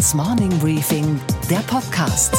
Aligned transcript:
Handelsblatts 0.00 0.14
Morning 0.14 0.58
Briefing, 0.60 1.20
der 1.50 1.58
Podcast. 1.58 2.34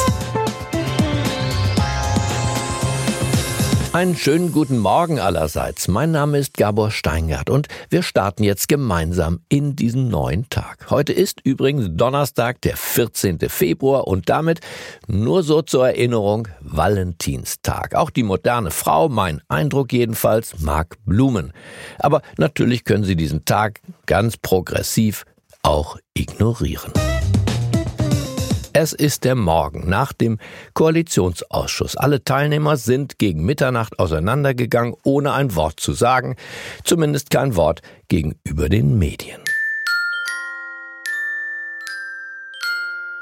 Einen 3.93 4.15
schönen 4.15 4.51
guten 4.51 4.79
Morgen 4.79 5.19
allerseits. 5.19 5.87
Mein 5.87 6.11
Name 6.11 6.39
ist 6.39 6.55
Gabor 6.55 6.89
Steingart 6.89 7.51
und 7.51 7.67
wir 7.89 8.01
starten 8.01 8.43
jetzt 8.43 8.67
gemeinsam 8.67 9.41
in 9.47 9.75
diesen 9.75 10.07
neuen 10.07 10.49
Tag. 10.49 10.87
Heute 10.89 11.13
ist 11.13 11.41
übrigens 11.43 11.89
Donnerstag, 11.91 12.61
der 12.61 12.77
14. 12.77 13.37
Februar 13.47 14.07
und 14.07 14.29
damit 14.29 14.61
nur 15.07 15.43
so 15.43 15.61
zur 15.61 15.87
Erinnerung 15.87 16.47
Valentinstag. 16.61 17.93
Auch 17.93 18.09
die 18.09 18.23
moderne 18.23 18.71
Frau, 18.71 19.07
mein 19.07 19.41
Eindruck 19.49 19.93
jedenfalls, 19.93 20.59
mag 20.59 20.95
Blumen. 21.05 21.53
Aber 21.99 22.21
natürlich 22.37 22.85
können 22.85 23.03
Sie 23.03 23.15
diesen 23.15 23.45
Tag 23.45 23.81
ganz 24.07 24.37
progressiv 24.37 25.25
auch 25.61 25.97
ignorieren. 26.15 26.91
Es 28.73 28.93
ist 28.93 29.25
der 29.25 29.35
Morgen 29.35 29.89
nach 29.89 30.13
dem 30.13 30.37
Koalitionsausschuss. 30.73 31.97
Alle 31.97 32.23
Teilnehmer 32.23 32.77
sind 32.77 33.19
gegen 33.19 33.43
Mitternacht 33.43 33.99
auseinandergegangen, 33.99 34.95
ohne 35.03 35.33
ein 35.33 35.55
Wort 35.55 35.81
zu 35.81 35.91
sagen, 35.91 36.37
zumindest 36.85 37.31
kein 37.31 37.57
Wort 37.57 37.81
gegenüber 38.07 38.69
den 38.69 38.97
Medien. 38.97 39.41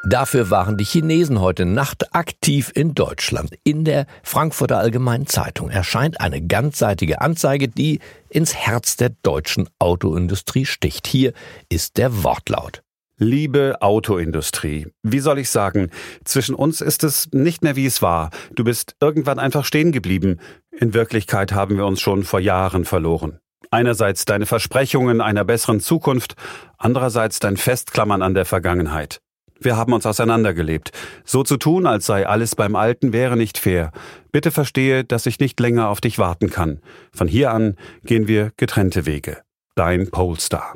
Dafür 0.08 0.52
waren 0.52 0.78
die 0.78 0.86
Chinesen 0.86 1.42
heute 1.42 1.66
Nacht 1.66 2.16
aktiv 2.16 2.72
in 2.74 2.94
Deutschland. 2.94 3.58
In 3.64 3.84
der 3.86 4.06
Frankfurter 4.24 4.78
Allgemeinen 4.78 5.26
Zeitung 5.26 5.72
erscheint 5.72 6.22
eine 6.22 6.46
ganzseitige 6.46 7.22
Anzeige, 7.22 7.68
die 7.68 8.00
ins 8.30 8.56
Herz 8.56 8.98
der 8.98 9.10
deutschen 9.24 9.68
Autoindustrie 9.80 10.66
sticht. 10.66 11.08
Hier 11.08 11.34
ist 11.70 11.98
der 11.98 12.24
Wortlaut. 12.24 12.84
Liebe 13.22 13.82
Autoindustrie, 13.82 14.88
wie 15.04 15.20
soll 15.20 15.40
ich 15.40 15.50
sagen, 15.50 15.90
zwischen 16.24 16.56
uns 16.56 16.80
ist 16.80 17.04
es 17.04 17.28
nicht 17.34 17.66
mehr 17.66 17.76
wie 17.76 17.86
es 17.86 18.02
war. 18.02 18.30
Du 18.56 18.64
bist 18.64 18.96
irgendwann 19.02 19.40
einfach 19.40 19.66
stehen 19.66 19.92
geblieben. 19.92 20.40
In 20.72 20.94
Wirklichkeit 20.94 21.52
haben 21.52 21.76
wir 21.76 21.86
uns 21.86 22.00
schon 22.00 22.24
vor 22.24 22.40
Jahren 22.40 22.86
verloren. 22.86 23.40
Einerseits 23.72 24.24
deine 24.24 24.46
Versprechungen 24.46 25.20
einer 25.20 25.44
besseren 25.44 25.82
Zukunft, 25.82 26.36
andererseits 26.78 27.40
dein 27.40 27.58
Festklammern 27.58 28.22
an 28.22 28.36
der 28.36 28.46
Vergangenheit. 28.46 29.20
Wir 29.60 29.76
haben 29.76 29.92
uns 29.92 30.06
auseinandergelebt. 30.06 30.92
So 31.26 31.44
zu 31.44 31.58
tun, 31.58 31.88
als 31.88 32.06
sei 32.06 32.26
alles 32.26 32.56
beim 32.56 32.78
Alten, 32.78 33.12
wäre 33.12 33.36
nicht 33.36 33.58
fair. 33.58 33.92
Bitte 34.32 34.50
verstehe, 34.50 35.04
dass 35.04 35.26
ich 35.26 35.42
nicht 35.42 35.60
länger 35.60 35.90
auf 35.90 36.00
dich 36.00 36.20
warten 36.20 36.50
kann. 36.50 36.80
Von 37.12 37.28
hier 37.28 37.52
an 37.52 37.76
gehen 38.06 38.30
wir 38.30 38.54
getrennte 38.56 39.06
Wege. 39.06 39.42
Dein 39.76 40.10
Polestar. 40.10 40.76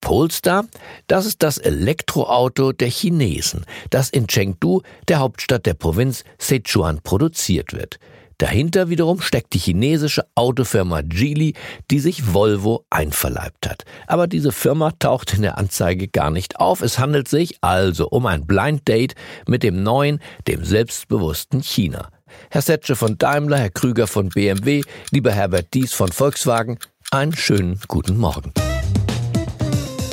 Polestar, 0.00 0.66
das 1.06 1.26
ist 1.26 1.42
das 1.42 1.58
Elektroauto 1.58 2.72
der 2.72 2.88
Chinesen, 2.88 3.64
das 3.90 4.10
in 4.10 4.26
Chengdu, 4.26 4.82
der 5.08 5.18
Hauptstadt 5.18 5.66
der 5.66 5.74
Provinz 5.74 6.24
Sichuan, 6.38 7.00
produziert 7.02 7.72
wird. 7.72 7.98
Dahinter 8.38 8.88
wiederum 8.88 9.20
steckt 9.20 9.52
die 9.52 9.58
chinesische 9.58 10.24
Autofirma 10.36 11.00
Geely, 11.02 11.54
die 11.90 11.98
sich 11.98 12.32
Volvo 12.32 12.84
einverleibt 12.88 13.68
hat. 13.68 13.84
Aber 14.06 14.28
diese 14.28 14.52
Firma 14.52 14.92
taucht 14.92 15.34
in 15.34 15.42
der 15.42 15.58
Anzeige 15.58 16.06
gar 16.06 16.30
nicht 16.30 16.60
auf. 16.60 16.80
Es 16.80 17.00
handelt 17.00 17.26
sich 17.26 17.58
also 17.62 18.08
um 18.08 18.26
ein 18.26 18.46
Blind 18.46 18.86
Date 18.86 19.16
mit 19.48 19.64
dem 19.64 19.82
neuen, 19.82 20.20
dem 20.46 20.64
selbstbewussten 20.64 21.62
China. 21.62 22.10
Herr 22.50 22.62
Setsche 22.62 22.94
von 22.94 23.18
Daimler, 23.18 23.58
Herr 23.58 23.70
Krüger 23.70 24.06
von 24.06 24.28
BMW, 24.28 24.82
lieber 25.10 25.32
Herbert 25.32 25.74
Dies 25.74 25.92
von 25.92 26.12
Volkswagen, 26.12 26.78
einen 27.10 27.34
schönen 27.34 27.80
guten 27.88 28.18
Morgen. 28.18 28.52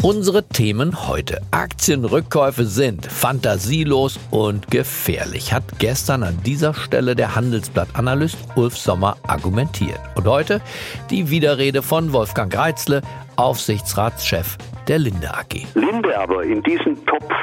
Unsere 0.06 0.48
Themen 0.48 1.08
heute. 1.08 1.42
Aktienrückkäufe 1.50 2.68
sind 2.68 3.08
fantasielos 3.08 4.20
und 4.30 4.70
gefährlich, 4.70 5.52
hat 5.52 5.80
gestern 5.80 6.22
an 6.22 6.38
dieser 6.46 6.76
Stelle 6.76 7.16
der 7.16 7.34
Handelsblatt-Analyst 7.34 8.38
Ulf 8.56 8.78
Sommer 8.78 9.18
argumentiert. 9.24 10.00
Und 10.14 10.28
heute 10.28 10.62
die 11.10 11.32
Widerrede 11.32 11.82
von 11.82 12.14
Wolfgang 12.14 12.56
Reitzle, 12.56 13.02
Aufsichtsratschef 13.36 14.58
der 14.88 15.00
Linde 15.00 15.34
AG. 15.34 15.66
Linde 15.74 16.18
aber 16.18 16.44
in 16.44 16.62
diesen 16.64 17.06
Topf 17.06 17.34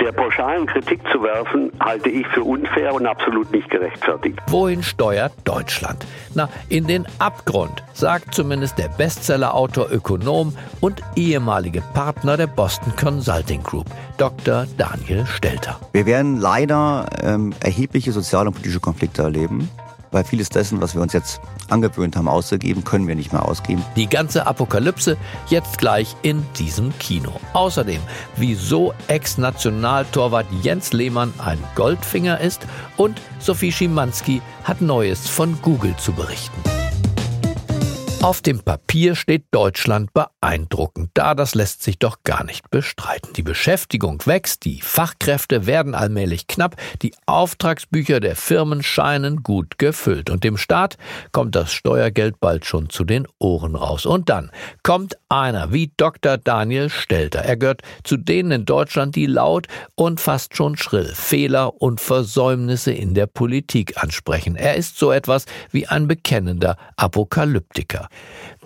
der 0.00 0.12
pauschalen 0.12 0.66
Kritik 0.66 1.00
zu 1.12 1.22
werfen, 1.22 1.70
halte 1.80 2.08
ich 2.08 2.26
für 2.28 2.42
unfair 2.42 2.94
und 2.94 3.06
absolut 3.06 3.50
nicht 3.52 3.68
gerechtfertigt. 3.70 4.38
Wohin 4.48 4.82
steuert 4.82 5.32
Deutschland? 5.44 6.06
Na, 6.34 6.48
in 6.68 6.86
den 6.86 7.06
Abgrund, 7.18 7.82
sagt 7.92 8.34
zumindest 8.34 8.78
der 8.78 8.88
Bestsellerautor, 8.88 9.90
Ökonom 9.90 10.56
und 10.80 11.02
ehemalige 11.16 11.82
Partner 11.92 12.36
der 12.36 12.46
Boston 12.46 12.94
Consulting 12.96 13.62
Group, 13.62 13.86
Dr. 14.16 14.66
Daniel 14.78 15.26
Stelter. 15.26 15.78
Wir 15.92 16.06
werden 16.06 16.40
leider 16.40 17.06
ähm, 17.22 17.52
erhebliche 17.60 18.12
soziale 18.12 18.48
und 18.48 18.54
politische 18.54 18.80
Konflikte 18.80 19.22
erleben 19.22 19.68
weil 20.10 20.24
vieles 20.24 20.48
dessen, 20.48 20.80
was 20.80 20.94
wir 20.94 21.02
uns 21.02 21.12
jetzt 21.12 21.40
angewöhnt 21.68 22.16
haben 22.16 22.28
auszugeben, 22.28 22.84
können 22.84 23.06
wir 23.08 23.14
nicht 23.14 23.32
mehr 23.32 23.46
ausgeben. 23.46 23.84
Die 23.96 24.08
ganze 24.08 24.46
Apokalypse 24.46 25.16
jetzt 25.48 25.78
gleich 25.78 26.16
in 26.22 26.44
diesem 26.58 26.96
Kino. 26.98 27.32
Außerdem, 27.52 28.00
wieso 28.36 28.94
Ex-Nationaltorwart 29.08 30.46
Jens 30.62 30.92
Lehmann 30.92 31.32
ein 31.38 31.58
Goldfinger 31.74 32.40
ist 32.40 32.66
und 32.96 33.20
Sophie 33.38 33.72
Schimanski 33.72 34.42
hat 34.64 34.80
Neues 34.80 35.28
von 35.28 35.60
Google 35.62 35.96
zu 35.96 36.12
berichten. 36.12 36.79
Auf 38.22 38.42
dem 38.42 38.60
Papier 38.60 39.14
steht 39.14 39.44
Deutschland 39.50 40.10
beeindruckend 40.12 41.08
da, 41.14 41.34
das 41.34 41.54
lässt 41.54 41.82
sich 41.82 41.98
doch 41.98 42.18
gar 42.22 42.44
nicht 42.44 42.70
bestreiten. 42.70 43.32
Die 43.32 43.42
Beschäftigung 43.42 44.20
wächst, 44.26 44.66
die 44.66 44.82
Fachkräfte 44.82 45.64
werden 45.64 45.94
allmählich 45.94 46.46
knapp, 46.46 46.76
die 47.00 47.14
Auftragsbücher 47.24 48.20
der 48.20 48.36
Firmen 48.36 48.82
scheinen 48.82 49.42
gut 49.42 49.78
gefüllt 49.78 50.28
und 50.28 50.44
dem 50.44 50.58
Staat 50.58 50.98
kommt 51.32 51.54
das 51.54 51.72
Steuergeld 51.72 52.38
bald 52.40 52.66
schon 52.66 52.90
zu 52.90 53.04
den 53.04 53.26
Ohren 53.38 53.74
raus. 53.74 54.04
Und 54.04 54.28
dann 54.28 54.50
kommt 54.82 55.16
einer 55.30 55.72
wie 55.72 55.90
Dr. 55.96 56.36
Daniel 56.36 56.90
Stelter. 56.90 57.40
Er 57.40 57.56
gehört 57.56 57.80
zu 58.04 58.18
denen 58.18 58.50
in 58.50 58.64
Deutschland, 58.66 59.16
die 59.16 59.26
laut 59.26 59.66
und 59.94 60.20
fast 60.20 60.58
schon 60.58 60.76
schrill 60.76 61.10
Fehler 61.14 61.80
und 61.80 62.02
Versäumnisse 62.02 62.92
in 62.92 63.14
der 63.14 63.26
Politik 63.26 63.94
ansprechen. 63.96 64.56
Er 64.56 64.74
ist 64.74 64.98
so 64.98 65.10
etwas 65.10 65.46
wie 65.70 65.86
ein 65.86 66.06
bekennender 66.06 66.76
Apokalyptiker. 66.96 68.09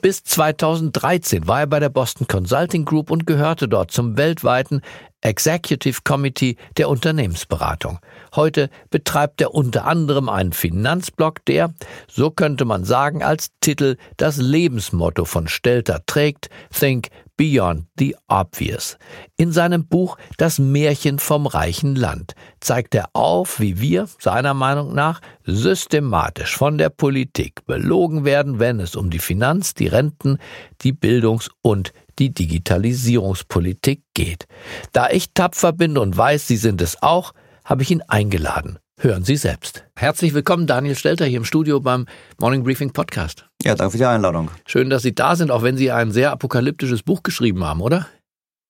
Bis 0.00 0.22
2013 0.24 1.46
war 1.46 1.60
er 1.60 1.66
bei 1.66 1.80
der 1.80 1.88
Boston 1.88 2.26
Consulting 2.26 2.84
Group 2.84 3.10
und 3.10 3.26
gehörte 3.26 3.68
dort 3.68 3.90
zum 3.90 4.16
weltweiten 4.16 4.82
Executive 5.22 6.00
Committee 6.04 6.56
der 6.76 6.90
Unternehmensberatung. 6.90 7.98
Heute 8.34 8.68
betreibt 8.90 9.40
er 9.40 9.54
unter 9.54 9.86
anderem 9.86 10.28
einen 10.28 10.52
Finanzblog, 10.52 11.44
der, 11.46 11.72
so 12.06 12.30
könnte 12.30 12.66
man 12.66 12.84
sagen, 12.84 13.22
als 13.22 13.48
Titel 13.60 13.96
das 14.18 14.36
Lebensmotto 14.36 15.24
von 15.24 15.48
Stelter 15.48 16.02
trägt, 16.04 16.50
Think 16.70 17.08
Beyond 17.36 17.86
the 17.98 18.14
Obvious. 18.28 18.96
In 19.36 19.50
seinem 19.50 19.86
Buch 19.86 20.16
Das 20.36 20.58
Märchen 20.58 21.18
vom 21.18 21.46
reichen 21.46 21.96
Land 21.96 22.34
zeigt 22.60 22.94
er 22.94 23.08
auf, 23.12 23.58
wie 23.58 23.80
wir, 23.80 24.08
seiner 24.20 24.54
Meinung 24.54 24.94
nach, 24.94 25.20
systematisch 25.44 26.56
von 26.56 26.78
der 26.78 26.90
Politik 26.90 27.64
belogen 27.66 28.24
werden, 28.24 28.60
wenn 28.60 28.78
es 28.78 28.94
um 28.94 29.10
die 29.10 29.18
Finanz, 29.18 29.74
die 29.74 29.88
Renten, 29.88 30.38
die 30.82 30.92
Bildungs- 30.92 31.50
und 31.62 31.92
die 32.18 32.32
Digitalisierungspolitik 32.32 34.02
geht. 34.14 34.46
Da 34.92 35.10
ich 35.10 35.32
tapfer 35.32 35.72
bin 35.72 35.98
und 35.98 36.16
weiß, 36.16 36.46
Sie 36.46 36.56
sind 36.56 36.80
es 36.80 37.02
auch, 37.02 37.32
habe 37.64 37.82
ich 37.82 37.90
ihn 37.90 38.02
eingeladen. 38.02 38.78
Hören 38.96 39.24
Sie 39.24 39.36
selbst. 39.36 39.84
Herzlich 39.96 40.34
willkommen, 40.34 40.68
Daniel 40.68 40.94
Stelter, 40.94 41.24
hier 41.24 41.38
im 41.38 41.44
Studio 41.44 41.80
beim 41.80 42.06
Morning 42.38 42.62
Briefing 42.62 42.92
Podcast. 42.92 43.46
Ja, 43.64 43.74
danke 43.74 43.92
für 43.92 43.98
die 43.98 44.04
Einladung. 44.04 44.50
Schön, 44.66 44.90
dass 44.90 45.02
Sie 45.02 45.14
da 45.14 45.36
sind, 45.36 45.50
auch 45.50 45.62
wenn 45.62 45.78
Sie 45.78 45.90
ein 45.90 46.12
sehr 46.12 46.32
apokalyptisches 46.32 47.02
Buch 47.02 47.22
geschrieben 47.22 47.64
haben, 47.64 47.80
oder? 47.80 48.06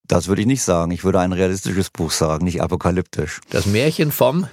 Das 0.07 0.27
würde 0.27 0.41
ich 0.41 0.47
nicht 0.47 0.63
sagen. 0.63 0.91
Ich 0.91 1.03
würde 1.03 1.19
ein 1.19 1.33
realistisches 1.33 1.89
Buch 1.89 2.11
sagen, 2.11 2.45
nicht 2.45 2.61
apokalyptisch. 2.61 3.41
Das 3.49 3.65
Märchen 3.65 4.11
vom 4.11 4.47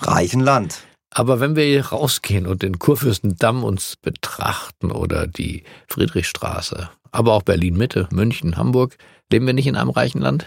reichen 0.00 0.40
Land. 0.40 0.82
Aber 1.10 1.40
wenn 1.40 1.56
wir 1.56 1.64
hier 1.64 1.86
rausgehen 1.86 2.46
und 2.46 2.62
den 2.62 2.78
Kurfürstendamm 2.78 3.62
uns 3.62 3.94
betrachten 4.02 4.90
oder 4.90 5.26
die 5.26 5.62
Friedrichstraße, 5.88 6.90
aber 7.12 7.32
auch 7.32 7.42
Berlin 7.42 7.76
Mitte, 7.76 8.08
München, 8.10 8.56
Hamburg, 8.56 8.96
leben 9.30 9.46
wir 9.46 9.54
nicht 9.54 9.66
in 9.66 9.76
einem 9.76 9.90
reichen 9.90 10.20
Land? 10.20 10.46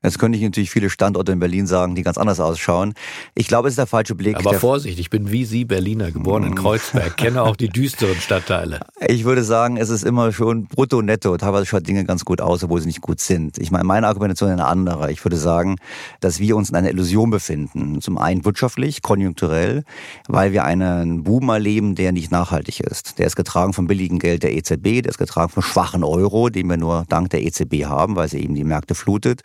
Jetzt 0.00 0.20
könnte 0.20 0.38
ich 0.38 0.44
natürlich 0.44 0.70
viele 0.70 0.90
Standorte 0.90 1.32
in 1.32 1.40
Berlin 1.40 1.66
sagen, 1.66 1.96
die 1.96 2.04
ganz 2.04 2.18
anders 2.18 2.38
ausschauen. 2.38 2.94
Ich 3.34 3.48
glaube, 3.48 3.66
es 3.66 3.72
ist 3.72 3.78
der 3.78 3.88
falsche 3.88 4.14
Blick. 4.14 4.36
Aber 4.36 4.54
Vorsicht, 4.54 5.00
ich 5.00 5.10
bin 5.10 5.32
wie 5.32 5.44
Sie 5.44 5.64
Berliner, 5.64 6.12
geboren 6.12 6.44
in 6.44 6.54
Kreuzberg, 6.54 7.16
kenne 7.16 7.42
auch 7.42 7.56
die 7.56 7.68
düsteren 7.68 8.14
Stadtteile. 8.20 8.80
Ich 9.10 9.24
würde 9.24 9.42
sagen, 9.42 9.76
es 9.76 9.88
ist 9.90 10.04
immer 10.04 10.32
schon 10.32 10.66
brutto, 10.66 11.00
netto. 11.02 11.36
Teilweise 11.36 11.66
schaut 11.66 11.86
Dinge 11.86 12.04
ganz 12.04 12.24
gut 12.24 12.40
aus, 12.40 12.62
obwohl 12.64 12.80
sie 12.80 12.88
nicht 12.88 13.00
gut 13.00 13.20
sind. 13.20 13.56
Ich 13.58 13.70
meine, 13.70 13.84
meine 13.84 14.06
Argumentation 14.06 14.50
ist 14.50 14.54
eine 14.54 14.66
andere. 14.66 15.10
Ich 15.12 15.24
würde 15.24 15.36
sagen, 15.36 15.76
dass 16.20 16.40
wir 16.40 16.56
uns 16.56 16.68
in 16.70 16.76
einer 16.76 16.90
Illusion 16.90 17.30
befinden. 17.30 18.00
Zum 18.00 18.18
einen 18.18 18.44
wirtschaftlich, 18.44 19.00
konjunkturell, 19.02 19.84
weil 20.26 20.52
wir 20.52 20.64
einen 20.64 21.22
Boom 21.22 21.48
erleben, 21.48 21.94
der 21.94 22.12
nicht 22.12 22.30
nachhaltig 22.30 22.80
ist. 22.80 23.18
Der 23.18 23.26
ist 23.26 23.36
getragen 23.36 23.72
vom 23.72 23.86
billigen 23.86 24.18
Geld 24.18 24.42
der 24.42 24.52
EZB, 24.54 25.02
der 25.02 25.10
ist 25.10 25.18
getragen 25.18 25.48
vom 25.48 25.62
schwachen 25.62 26.04
Euro, 26.04 26.50
den 26.50 26.68
wir 26.68 26.76
nur 26.76 27.04
dank 27.08 27.30
der 27.30 27.42
EZB 27.44 27.86
haben 27.86 28.07
haben, 28.08 28.16
weil 28.16 28.28
sie 28.28 28.42
eben 28.42 28.54
die 28.54 28.64
Märkte 28.64 28.94
flutet. 28.94 29.42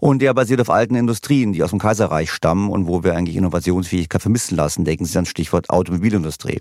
Und 0.00 0.20
der 0.20 0.34
basiert 0.34 0.60
auf 0.60 0.70
alten 0.70 0.94
Industrien, 0.94 1.52
die 1.52 1.62
aus 1.62 1.70
dem 1.70 1.78
Kaiserreich 1.78 2.30
stammen 2.30 2.70
und 2.70 2.86
wo 2.86 3.04
wir 3.04 3.14
eigentlich 3.14 3.36
Innovationsfähigkeit 3.36 4.22
vermissen 4.22 4.56
lassen. 4.56 4.84
Denken 4.84 5.04
Sie 5.04 5.18
an 5.18 5.26
Stichwort 5.26 5.70
Automobilindustrie. 5.70 6.60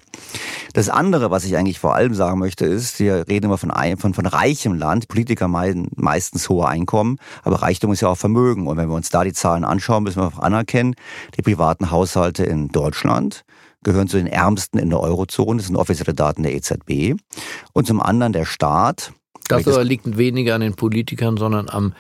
Das 0.74 0.90
andere, 0.90 1.32
was 1.32 1.46
ich 1.46 1.56
eigentlich 1.58 1.80
vor 1.80 1.96
allem 1.96 2.14
sagen 2.14 2.40
möchte, 2.40 2.66
ist, 2.66 3.00
wir 3.00 3.28
reden 3.28 3.46
immer 3.46 3.58
von, 3.58 3.72
von, 3.98 4.14
von 4.14 4.26
reichem 4.26 4.74
Land. 4.74 5.08
Politiker 5.08 5.48
meiden 5.48 5.90
meistens 5.96 6.50
hohe 6.50 6.68
Einkommen, 6.68 7.18
aber 7.44 7.62
Reichtum 7.62 7.92
ist 7.94 8.02
ja 8.02 8.10
auch 8.10 8.18
Vermögen. 8.18 8.68
Und 8.68 8.78
wenn 8.78 8.90
wir 8.90 8.96
uns 8.96 9.10
da 9.10 9.24
die 9.24 9.34
Zahlen 9.34 9.64
anschauen, 9.64 10.04
müssen 10.04 10.22
wir 10.22 10.28
auch 10.28 10.40
anerkennen, 10.40 10.96
die 11.38 11.42
privaten 11.42 11.92
Haushalte 11.92 12.44
in 12.44 12.70
Deutschland 12.70 13.46
gehören 13.84 14.08
zu 14.08 14.18
den 14.18 14.28
ärmsten 14.28 14.80
in 14.80 14.90
der 14.90 15.00
Eurozone. 15.00 15.58
Das 15.58 15.68
sind 15.68 15.76
offizielle 15.76 16.14
Daten 16.14 16.44
der 16.44 16.54
EZB. 16.54 17.16
Und 17.74 17.88
zum 17.88 18.02
anderen 18.02 18.34
der 18.34 18.46
Staat. 18.46 19.14
Das 19.48 19.68
aber 19.68 19.84
liegt 19.84 20.18
weniger 20.18 20.56
an 20.56 20.62
den 20.62 20.76
Politikern, 20.76 21.38
sondern 21.38 21.70
am 21.70 21.94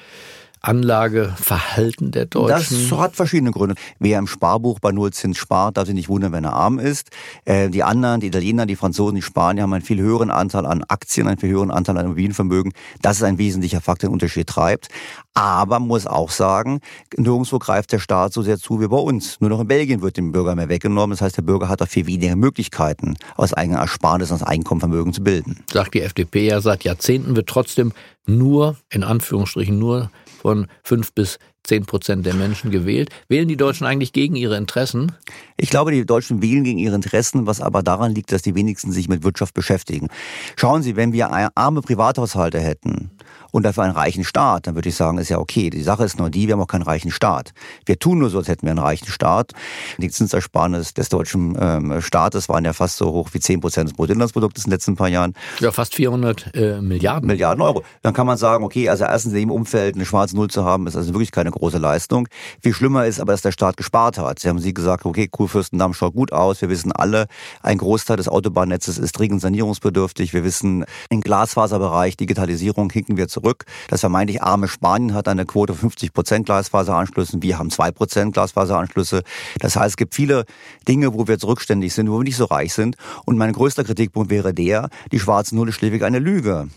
Anlageverhalten 0.62 2.12
der 2.12 2.26
Deutschen? 2.26 2.90
Das 2.90 3.00
hat 3.00 3.16
verschiedene 3.16 3.52
Gründe. 3.52 3.76
Wer 4.00 4.20
im 4.20 4.28
Sparbuch 4.28 4.80
bei 4.80 4.92
Nullzins 4.92 5.38
spart, 5.38 5.78
darf 5.78 5.86
sich 5.86 5.96
nicht 5.96 6.10
wundern, 6.10 6.32
wenn 6.32 6.44
er 6.44 6.54
arm 6.54 6.80
ist. 6.80 7.10
Äh, 7.46 7.70
die 7.70 7.84
anderen, 7.84 8.20
die 8.20 8.28
Italiener, 8.28 8.66
die 8.66 8.76
Franzosen, 8.76 9.16
die 9.16 9.22
Spanier 9.22 9.64
haben 9.64 9.74
einen 9.74 9.84
viel 9.84 10.00
höheren 10.00 10.32
Anteil 10.32 10.66
an 10.66 10.84
Aktien, 10.88 11.28
einen 11.28 11.38
viel 11.38 11.50
höheren 11.50 11.72
Anteil 11.72 11.98
an 11.98 12.06
Immobilienvermögen. 12.06 12.74
Das 13.02 13.18
ist 13.18 13.24
ein 13.24 13.38
wesentlicher 13.38 13.82
Faktor, 13.82 13.98
der 13.98 14.08
den 14.08 14.14
Unterschied 14.14 14.48
treibt. 14.48 14.88
Aber 15.34 15.80
man 15.80 15.88
muss 15.88 16.08
auch 16.08 16.32
sagen, 16.32 16.80
nirgendwo 17.16 17.60
greift 17.60 17.92
der 17.92 18.00
Staat 18.00 18.34
so 18.34 18.42
sehr 18.42 18.58
zu 18.58 18.82
wie 18.82 18.88
bei 18.88 18.98
uns. 18.98 19.40
Nur 19.40 19.50
noch 19.50 19.60
in 19.60 19.68
Belgien 19.68 20.02
wird 20.02 20.18
dem 20.18 20.32
Bürger 20.32 20.56
mehr 20.56 20.70
weggenommen. 20.70 21.12
Das 21.12 21.22
heißt, 21.22 21.38
der 21.38 21.44
Bürger 21.44 21.70
hat 21.70 21.82
auch 21.82 21.88
viel 21.88 22.08
weniger 22.08 22.36
Möglichkeiten, 22.36 23.16
aus 23.36 23.54
eigener 23.54 23.80
Ersparnis, 23.80 24.32
aus 24.32 24.42
Einkommenvermögen 24.42 25.14
zu 25.14 25.24
bilden. 25.24 25.64
Sagt 25.72 25.94
die 25.94 26.02
FDP 26.02 26.48
ja 26.48 26.62
seit 26.62 26.84
Jahrzehnten, 26.84 27.36
wird 27.36 27.48
trotzdem 27.48 27.94
nur, 28.26 28.78
in 28.90 29.04
Anführungsstrichen 29.04 29.78
nur, 29.78 30.10
von 30.38 30.68
fünf 30.84 31.14
bis 31.14 31.40
zehn 31.68 31.86
Prozent 31.86 32.26
der 32.26 32.34
Menschen 32.34 32.72
gewählt. 32.72 33.10
Wählen 33.28 33.48
die 33.48 33.58
Deutschen 33.58 33.86
eigentlich 33.86 34.14
gegen 34.14 34.36
ihre 34.36 34.58
Interessen? 34.58 35.12
Ich 35.58 35.70
glaube, 35.70 35.92
die 35.92 36.06
Deutschen 36.06 36.42
wählen 36.42 36.64
gegen 36.64 36.80
ihre 36.80 36.96
Interessen, 36.96 37.46
was 37.46 37.62
aber 37.62 37.84
daran 37.84 38.14
liegt, 38.14 38.32
dass 38.32 38.42
die 38.42 38.56
wenigsten 38.56 38.92
sich 38.92 39.10
mit 39.10 39.24
Wirtschaft 39.24 39.54
beschäftigen. 39.54 40.08
Schauen 40.56 40.82
Sie, 40.82 40.96
wenn 40.96 41.14
wir 41.14 41.30
arme 41.56 41.82
Privathaushalte 41.82 42.60
hätten, 42.60 43.12
und 43.52 43.64
dafür 43.64 43.84
einen 43.84 43.94
reichen 43.94 44.24
Staat, 44.24 44.68
dann 44.68 44.76
würde 44.76 44.90
ich 44.90 44.96
sagen, 44.96 45.18
ist 45.18 45.30
ja 45.30 45.40
okay. 45.40 45.70
Die 45.70 45.82
Sache 45.82 46.04
ist 46.04 46.20
nur 46.20 46.30
die, 46.30 46.48
wir 46.48 46.54
haben 46.54 46.62
auch 46.62 46.68
keinen 46.68 46.84
reichen 46.84 47.12
Staat. 47.12 47.54
Wir 47.86 47.98
tun 48.00 48.20
nur 48.20 48.30
so, 48.30 48.38
als 48.38 48.48
hätten 48.48 48.68
wir 48.68 48.72
einen 48.72 48.80
reichen 48.80 49.08
Staat. 49.08 49.54
Die 49.98 50.10
Zinsersparnis 50.10 50.94
des 50.94 51.10
deutschen 51.10 51.58
ähm, 51.60 52.02
Staates 52.02 52.50
waren 52.50 52.66
ja 52.66 52.74
fast 52.74 52.98
so 52.98 53.12
hoch 53.12 53.30
wie 53.32 53.40
10 53.40 53.62
Prozent 53.62 53.90
des 53.90 53.96
Bruttoinlandsproduktes 53.96 54.66
in 54.66 54.70
den 54.70 54.76
letzten 54.76 54.96
paar 54.96 55.08
Jahren. 55.08 55.34
Ja, 55.60 55.72
fast 55.72 55.96
400 55.96 56.56
äh, 56.56 56.82
Milliarden. 56.82 57.28
Milliarden 57.28 57.62
Euro. 57.62 57.84
Dann 58.02 58.14
kann 58.14 58.28
man 58.28 58.38
sagen, 58.38 58.64
okay, 58.64 58.90
also 58.90 59.06
erstens 59.06 59.34
in 59.34 59.40
dem 59.40 59.52
Umfeld 59.52 59.96
eine 59.96 60.06
schwarze 60.06 60.36
Null 60.36 60.50
zu 60.50 60.64
haben, 60.64 60.88
ist 60.88 60.96
also 60.96 61.14
wirklich 61.14 61.32
keine 61.32 61.52
große 61.58 61.78
Leistung. 61.78 62.28
Viel 62.62 62.74
schlimmer 62.74 63.06
ist 63.06 63.20
aber, 63.20 63.34
dass 63.34 63.42
der 63.42 63.52
Staat 63.52 63.78
gespart 63.78 64.18
hat. 64.18 64.40
Sie 64.40 64.50
haben 64.50 64.60
Sie 64.60 64.74
gesagt, 64.74 65.06
okay, 65.06 65.28
Kurfürstendamm 65.28 65.94
schaut 65.94 66.14
gut 66.14 66.32
aus. 66.32 66.62
Wir 66.62 66.70
wissen 66.70 66.92
alle, 66.92 67.28
ein 67.62 67.78
Großteil 67.78 68.18
des 68.18 68.28
Autobahnnetzes 68.28 68.98
ist 68.98 69.14
dringend 69.14 69.42
sanierungsbedürftig. 69.42 70.34
Wir 70.34 70.44
wissen, 70.44 70.86
im 71.10 71.22
Glasfaserbereich, 71.22 72.18
Digitalisierung 72.18 72.90
hinken 72.90 73.18
wir 73.18 73.28
zurück. 73.28 73.66
Das 73.90 74.02
vermeintlich 74.02 74.42
arme 74.42 74.68
Spanien 74.68 75.14
hat 75.14 75.28
eine 75.28 75.46
Quote 75.46 75.74
von 75.74 75.90
50 75.90 76.14
Prozent 76.14 76.46
Glasfaseranschlüssen. 76.46 77.42
Wir 77.42 77.58
haben 77.58 77.70
zwei 77.70 77.92
Prozent 77.92 78.34
Glasfaseranschlüsse. 78.34 79.24
Das 79.60 79.76
heißt, 79.76 79.92
es 79.92 79.98
gibt 79.98 80.16
viele 80.16 80.46
Dinge, 80.88 81.14
wo 81.14 81.28
wir 81.28 81.40
zurückständig 81.40 81.94
sind, 81.94 82.10
wo 82.10 82.20
wir 82.20 82.24
nicht 82.24 82.38
so 82.38 82.46
reich 82.46 82.74
sind. 82.74 82.96
Und 83.26 83.38
mein 83.38 83.54
größter 83.54 83.84
Kritikpunkt 83.84 84.30
wäre 84.30 84.54
der, 84.54 84.90
die 85.12 85.20
schwarze 85.20 85.56
Null 85.56 85.70
ist 85.70 85.76
schlichtweg 85.76 86.04
eine 86.04 86.20
Lüge. 86.20 86.70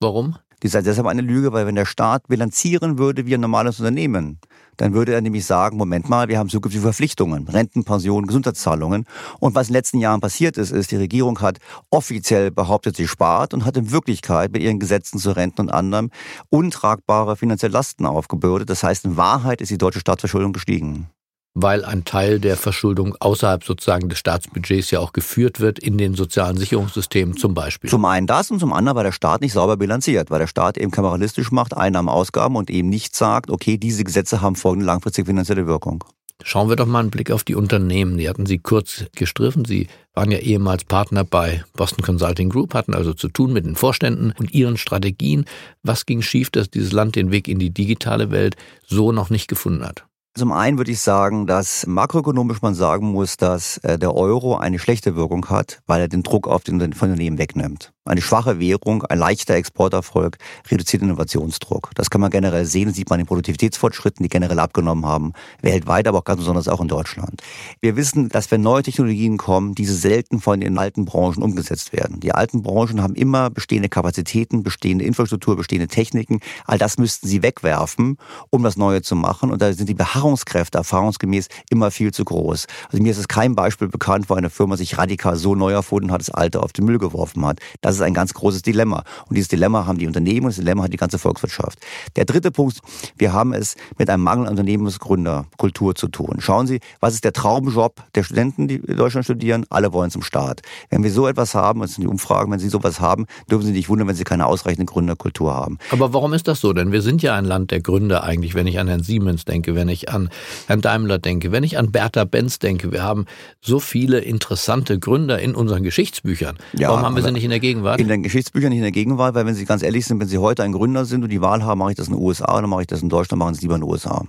Warum? 0.00 0.36
Die 0.62 0.68
ist 0.68 0.74
deshalb 0.74 1.06
eine 1.06 1.22
Lüge, 1.22 1.52
weil 1.52 1.66
wenn 1.66 1.74
der 1.74 1.84
Staat 1.84 2.28
bilanzieren 2.28 2.98
würde 2.98 3.26
wie 3.26 3.34
ein 3.34 3.40
normales 3.40 3.78
Unternehmen, 3.78 4.38
dann 4.76 4.94
würde 4.94 5.14
er 5.14 5.20
nämlich 5.20 5.44
sagen, 5.44 5.76
Moment 5.76 6.08
mal, 6.08 6.28
wir 6.28 6.38
haben 6.38 6.48
zukünftige 6.48 6.82
Verpflichtungen, 6.82 7.48
Renten, 7.48 7.84
Pensionen, 7.84 8.26
Gesundheitszahlungen. 8.26 9.04
Und 9.38 9.54
was 9.54 9.68
in 9.68 9.72
den 9.72 9.78
letzten 9.78 9.98
Jahren 9.98 10.20
passiert 10.20 10.56
ist, 10.56 10.70
ist, 10.70 10.90
die 10.90 10.96
Regierung 10.96 11.40
hat 11.40 11.58
offiziell 11.90 12.50
behauptet, 12.50 12.96
sie 12.96 13.08
spart 13.08 13.54
und 13.54 13.64
hat 13.64 13.76
in 13.76 13.90
Wirklichkeit 13.90 14.52
mit 14.52 14.62
ihren 14.62 14.78
Gesetzen 14.78 15.18
zu 15.18 15.30
Renten 15.30 15.62
und 15.62 15.70
anderem 15.70 16.10
untragbare 16.50 17.36
finanzielle 17.36 17.72
Lasten 17.72 18.06
aufgebürdet. 18.06 18.70
Das 18.70 18.82
heißt, 18.82 19.04
in 19.04 19.16
Wahrheit 19.16 19.60
ist 19.60 19.70
die 19.70 19.78
deutsche 19.78 20.00
Staatsverschuldung 20.00 20.52
gestiegen 20.52 21.08
weil 21.58 21.86
ein 21.86 22.04
Teil 22.04 22.38
der 22.38 22.58
Verschuldung 22.58 23.16
außerhalb 23.18 23.64
sozusagen 23.64 24.10
des 24.10 24.18
Staatsbudgets 24.18 24.90
ja 24.90 25.00
auch 25.00 25.14
geführt 25.14 25.58
wird 25.58 25.78
in 25.78 25.96
den 25.96 26.14
sozialen 26.14 26.58
Sicherungssystemen 26.58 27.38
zum 27.38 27.54
Beispiel. 27.54 27.88
Zum 27.88 28.04
einen 28.04 28.26
das 28.26 28.50
und 28.50 28.60
zum 28.60 28.74
anderen, 28.74 28.96
weil 28.96 29.04
der 29.04 29.12
Staat 29.12 29.40
nicht 29.40 29.54
sauber 29.54 29.78
bilanziert, 29.78 30.30
weil 30.30 30.38
der 30.38 30.48
Staat 30.48 30.76
eben 30.76 30.90
kameralistisch 30.90 31.50
macht, 31.50 31.74
Einnahmen, 31.74 32.10
Ausgaben 32.10 32.56
und 32.56 32.68
eben 32.68 32.90
nicht 32.90 33.16
sagt, 33.16 33.50
okay, 33.50 33.78
diese 33.78 34.04
Gesetze 34.04 34.42
haben 34.42 34.54
folgende 34.54 34.84
langfristige 34.84 35.24
finanzielle 35.24 35.66
Wirkung. 35.66 36.04
Schauen 36.44 36.68
wir 36.68 36.76
doch 36.76 36.84
mal 36.84 37.00
einen 37.00 37.10
Blick 37.10 37.30
auf 37.30 37.42
die 37.42 37.54
Unternehmen. 37.54 38.18
Die 38.18 38.28
hatten 38.28 38.44
Sie 38.44 38.58
kurz 38.58 39.06
gestriffen. 39.16 39.64
Sie 39.64 39.88
waren 40.12 40.30
ja 40.30 40.38
ehemals 40.38 40.84
Partner 40.84 41.24
bei 41.24 41.64
Boston 41.72 42.04
Consulting 42.04 42.50
Group, 42.50 42.74
hatten 42.74 42.92
also 42.92 43.14
zu 43.14 43.28
tun 43.28 43.54
mit 43.54 43.64
den 43.64 43.76
Vorständen 43.76 44.34
und 44.38 44.52
ihren 44.52 44.76
Strategien. 44.76 45.46
Was 45.82 46.04
ging 46.04 46.20
schief, 46.20 46.50
dass 46.50 46.68
dieses 46.68 46.92
Land 46.92 47.16
den 47.16 47.30
Weg 47.30 47.48
in 47.48 47.58
die 47.58 47.70
digitale 47.70 48.30
Welt 48.30 48.56
so 48.86 49.10
noch 49.10 49.30
nicht 49.30 49.48
gefunden 49.48 49.86
hat? 49.86 50.04
Zum 50.36 50.52
einen 50.52 50.76
würde 50.76 50.90
ich 50.90 51.00
sagen, 51.00 51.46
dass 51.46 51.86
makroökonomisch 51.86 52.60
man 52.60 52.74
sagen 52.74 53.06
muss, 53.12 53.38
dass 53.38 53.78
äh, 53.78 53.98
der 53.98 54.14
Euro 54.14 54.58
eine 54.58 54.78
schlechte 54.78 55.16
Wirkung 55.16 55.48
hat, 55.48 55.80
weil 55.86 56.02
er 56.02 56.08
den 56.08 56.22
Druck 56.22 56.46
auf 56.46 56.62
den 56.62 56.82
Unternehmen 56.82 57.38
wegnimmt. 57.38 57.94
Eine 58.06 58.22
schwache 58.22 58.60
Währung, 58.60 59.02
ein 59.02 59.18
leichter 59.18 59.54
Exporterfolg 59.54 60.38
reduziert 60.70 61.02
Innovationsdruck. 61.02 61.90
Das 61.94 62.08
kann 62.08 62.20
man 62.20 62.30
generell 62.30 62.64
sehen, 62.64 62.92
sieht 62.92 63.10
man 63.10 63.18
in 63.18 63.26
Produktivitätsfortschritten, 63.26 64.22
die 64.22 64.28
generell 64.28 64.60
abgenommen 64.60 65.04
haben, 65.04 65.32
weltweit, 65.60 66.06
aber 66.06 66.18
auch 66.18 66.24
ganz 66.24 66.38
besonders 66.38 66.68
auch 66.68 66.80
in 66.80 66.86
Deutschland. 66.86 67.42
Wir 67.80 67.96
wissen, 67.96 68.28
dass 68.28 68.48
wenn 68.52 68.60
neue 68.60 68.84
Technologien 68.84 69.38
kommen, 69.38 69.74
diese 69.74 69.94
selten 69.94 70.40
von 70.40 70.60
den 70.60 70.78
alten 70.78 71.04
Branchen 71.04 71.42
umgesetzt 71.42 71.92
werden. 71.92 72.20
Die 72.20 72.32
alten 72.32 72.62
Branchen 72.62 73.02
haben 73.02 73.16
immer 73.16 73.50
bestehende 73.50 73.88
Kapazitäten, 73.88 74.62
bestehende 74.62 75.04
Infrastruktur, 75.04 75.56
bestehende 75.56 75.88
Techniken. 75.88 76.38
All 76.64 76.78
das 76.78 76.98
müssten 76.98 77.26
sie 77.26 77.42
wegwerfen, 77.42 78.18
um 78.50 78.62
das 78.62 78.76
Neue 78.76 79.02
zu 79.02 79.16
machen. 79.16 79.50
Und 79.50 79.60
da 79.60 79.72
sind 79.72 79.88
die 79.88 79.94
Beharrungskräfte 79.94 80.78
erfahrungsgemäß 80.78 81.48
immer 81.70 81.90
viel 81.90 82.12
zu 82.12 82.24
groß. 82.24 82.66
Also 82.90 83.02
mir 83.02 83.10
ist 83.10 83.18
es 83.18 83.26
kein 83.26 83.56
Beispiel 83.56 83.88
bekannt, 83.88 84.30
wo 84.30 84.34
eine 84.34 84.50
Firma 84.50 84.76
sich 84.76 84.96
radikal 84.96 85.34
so 85.36 85.56
neu 85.56 85.72
erfunden 85.72 86.12
hat, 86.12 86.20
das 86.20 86.30
Alte 86.30 86.62
auf 86.62 86.72
den 86.72 86.84
Müll 86.84 86.98
geworfen 86.98 87.44
hat. 87.44 87.58
Das 87.80 87.95
ist 87.96 88.02
ein 88.02 88.14
ganz 88.14 88.34
großes 88.34 88.62
Dilemma. 88.62 89.04
Und 89.28 89.36
dieses 89.36 89.48
Dilemma 89.48 89.86
haben 89.86 89.98
die 89.98 90.06
Unternehmen 90.06 90.46
und 90.46 90.50
das 90.50 90.56
Dilemma 90.56 90.84
hat 90.84 90.92
die 90.92 90.96
ganze 90.96 91.18
Volkswirtschaft. 91.18 91.78
Der 92.16 92.24
dritte 92.24 92.50
Punkt, 92.50 92.78
wir 93.16 93.32
haben 93.32 93.52
es 93.52 93.76
mit 93.98 94.10
einem 94.10 94.22
Mangel 94.22 94.46
an 94.46 94.52
Unternehmensgründerkultur 94.52 95.94
zu 95.94 96.08
tun. 96.08 96.36
Schauen 96.38 96.66
Sie, 96.66 96.80
was 97.00 97.14
ist 97.14 97.24
der 97.24 97.32
Traumjob 97.32 98.02
der 98.14 98.22
Studenten, 98.22 98.68
die 98.68 98.76
in 98.76 98.96
Deutschland 98.96 99.24
studieren? 99.24 99.64
Alle 99.70 99.92
wollen 99.92 100.10
zum 100.10 100.22
Staat. 100.22 100.62
Wenn 100.90 101.02
wir 101.02 101.12
so 101.12 101.26
etwas 101.26 101.54
haben, 101.54 101.80
das 101.80 101.94
sind 101.94 102.02
die 102.02 102.08
Umfragen, 102.08 102.50
wenn 102.52 102.58
Sie 102.58 102.68
sowas 102.68 103.00
haben, 103.00 103.26
dürfen 103.50 103.66
Sie 103.66 103.72
nicht 103.72 103.88
wundern, 103.88 104.08
wenn 104.08 104.16
Sie 104.16 104.24
keine 104.24 104.46
ausreichende 104.46 104.86
Gründerkultur 104.86 105.54
haben. 105.54 105.78
Aber 105.90 106.12
warum 106.12 106.32
ist 106.32 106.48
das 106.48 106.60
so? 106.60 106.72
Denn 106.72 106.92
wir 106.92 107.02
sind 107.02 107.22
ja 107.22 107.34
ein 107.34 107.44
Land 107.44 107.70
der 107.70 107.80
Gründer 107.80 108.24
eigentlich, 108.24 108.54
wenn 108.54 108.66
ich 108.66 108.78
an 108.78 108.88
Herrn 108.88 109.02
Siemens 109.02 109.44
denke, 109.44 109.74
wenn 109.74 109.88
ich 109.88 110.08
an 110.08 110.30
Herrn 110.66 110.80
Daimler 110.80 111.18
denke, 111.18 111.52
wenn 111.52 111.64
ich 111.64 111.78
an 111.78 111.92
Bertha 111.92 112.24
Benz 112.24 112.58
denke. 112.58 112.92
Wir 112.92 113.02
haben 113.02 113.26
so 113.60 113.80
viele 113.80 114.18
interessante 114.18 114.98
Gründer 114.98 115.38
in 115.38 115.54
unseren 115.54 115.82
Geschichtsbüchern. 115.82 116.56
Ja, 116.72 116.88
warum 116.88 117.02
haben 117.02 117.16
wir 117.16 117.22
sie 117.22 117.32
nicht 117.32 117.44
in 117.44 117.50
der 117.50 117.60
Gegenwart? 117.60 117.85
Gegenwart? 117.86 118.00
In 118.00 118.08
den 118.08 118.22
Geschichtsbüchern, 118.22 118.70
nicht 118.70 118.78
in 118.78 118.82
der 118.82 118.92
Gegenwart, 118.92 119.34
weil 119.34 119.46
wenn 119.46 119.54
Sie 119.54 119.64
ganz 119.64 119.82
ehrlich 119.82 120.06
sind, 120.06 120.20
wenn 120.20 120.28
Sie 120.28 120.38
heute 120.38 120.62
ein 120.62 120.72
Gründer 120.72 121.04
sind 121.04 121.22
und 121.22 121.30
die 121.30 121.40
Wahl 121.40 121.64
haben, 121.64 121.78
mache 121.78 121.92
ich 121.92 121.96
das 121.96 122.08
in 122.08 122.14
den 122.14 122.22
USA 122.22 122.58
oder 122.58 122.66
mache 122.66 122.82
ich 122.82 122.86
das 122.86 123.02
in 123.02 123.08
Deutschland, 123.08 123.38
machen 123.38 123.54
Sie 123.54 123.62
lieber 123.62 123.76
in 123.76 123.82
den 123.82 123.90
USA. 123.90 124.24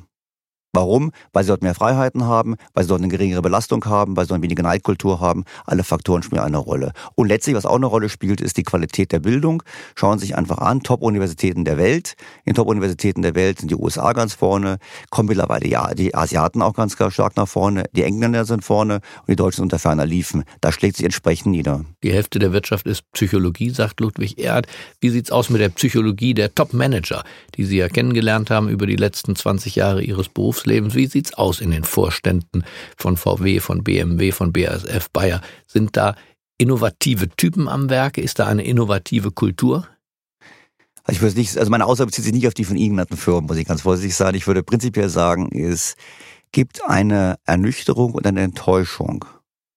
Warum? 0.77 1.11
Weil 1.33 1.43
sie 1.43 1.47
dort 1.47 1.63
mehr 1.63 1.73
Freiheiten 1.73 2.25
haben, 2.25 2.55
weil 2.75 2.83
sie 2.83 2.89
dort 2.89 3.01
eine 3.01 3.07
geringere 3.07 3.41
Belastung 3.41 3.83
haben, 3.85 4.15
weil 4.15 4.25
sie 4.25 4.29
dort 4.29 4.43
weniger 4.43 4.61
Neidkultur 4.61 5.19
haben. 5.19 5.43
Alle 5.65 5.83
Faktoren 5.83 6.21
spielen 6.21 6.43
eine 6.43 6.59
Rolle. 6.59 6.91
Und 7.15 7.29
letztlich, 7.29 7.55
was 7.55 7.65
auch 7.65 7.77
eine 7.77 7.87
Rolle 7.87 8.09
spielt, 8.09 8.41
ist 8.41 8.57
die 8.57 8.63
Qualität 8.63 9.11
der 9.11 9.19
Bildung. 9.19 9.63
Schauen 9.95 10.19
Sie 10.19 10.27
sich 10.27 10.35
einfach 10.35 10.59
an, 10.59 10.83
Top-Universitäten 10.83 11.65
der 11.65 11.79
Welt. 11.79 12.13
In 12.45 12.53
Top-Universitäten 12.53 13.23
der 13.23 13.33
Welt 13.33 13.57
sind 13.57 13.71
die 13.71 13.75
USA 13.75 14.13
ganz 14.13 14.35
vorne, 14.35 14.77
kommen 15.09 15.29
mittlerweile 15.29 15.95
die 15.95 16.13
Asiaten 16.13 16.61
auch 16.61 16.75
ganz 16.75 16.93
stark 16.93 17.37
nach 17.37 17.47
vorne, 17.47 17.85
die 17.93 18.03
Engländer 18.03 18.45
sind 18.45 18.63
vorne 18.63 18.97
und 19.21 19.29
die 19.29 19.35
Deutschen 19.35 19.63
unter 19.63 19.79
ferner 19.79 20.05
liefen. 20.05 20.43
Da 20.61 20.71
schlägt 20.71 20.97
sich 20.97 21.05
entsprechend 21.05 21.47
nieder. 21.47 21.85
Die 22.03 22.13
Hälfte 22.13 22.37
der 22.37 22.53
Wirtschaft 22.53 22.85
ist 22.85 23.01
Psychologie, 23.13 23.71
sagt 23.71 23.99
Ludwig 23.99 24.37
Erd. 24.37 24.67
Wie 25.01 25.09
sieht's 25.09 25.31
aus 25.31 25.49
mit 25.49 25.59
der 25.59 25.69
Psychologie 25.69 26.35
der 26.35 26.53
Top-Manager, 26.53 27.23
die 27.55 27.63
Sie 27.63 27.77
ja 27.77 27.89
kennengelernt 27.89 28.51
haben 28.51 28.69
über 28.69 28.85
die 28.85 28.95
letzten 28.95 29.35
20 29.35 29.75
Jahre 29.75 30.03
Ihres 30.03 30.29
Berufs? 30.29 30.66
Berufslebens. 30.67 30.95
Wie 30.95 31.07
sieht's 31.07 31.33
aus 31.33 31.61
in 31.61 31.71
den 31.71 31.83
Vorständen 31.83 32.63
von 32.97 33.17
VW, 33.17 33.59
von 33.59 33.83
BMW, 33.83 34.31
von 34.31 34.51
BASF, 34.51 35.09
Bayer? 35.11 35.41
Sind 35.65 35.95
da 35.95 36.15
innovative 36.57 37.29
Typen 37.29 37.67
am 37.67 37.89
Werke? 37.89 38.21
Ist 38.21 38.39
da 38.39 38.47
eine 38.47 38.63
innovative 38.63 39.31
Kultur? 39.31 39.87
Also 41.03 41.17
ich 41.17 41.21
würde 41.21 41.39
nicht, 41.39 41.57
also 41.57 41.71
meine 41.71 41.85
Aussage 41.85 42.07
bezieht 42.07 42.25
sich 42.25 42.33
nicht 42.33 42.47
auf 42.47 42.53
die 42.53 42.65
von 42.65 42.75
Ihnen 42.75 42.95
genannten 42.95 43.17
Firmen, 43.17 43.47
muss 43.47 43.57
ich 43.57 43.67
ganz 43.67 43.81
vorsichtig 43.81 44.15
sagen. 44.15 44.35
Ich 44.35 44.47
würde 44.47 44.61
prinzipiell 44.61 45.09
sagen, 45.09 45.49
es 45.57 45.95
gibt 46.51 46.83
eine 46.85 47.37
Ernüchterung 47.45 48.13
und 48.13 48.27
eine 48.27 48.41
Enttäuschung 48.41 49.23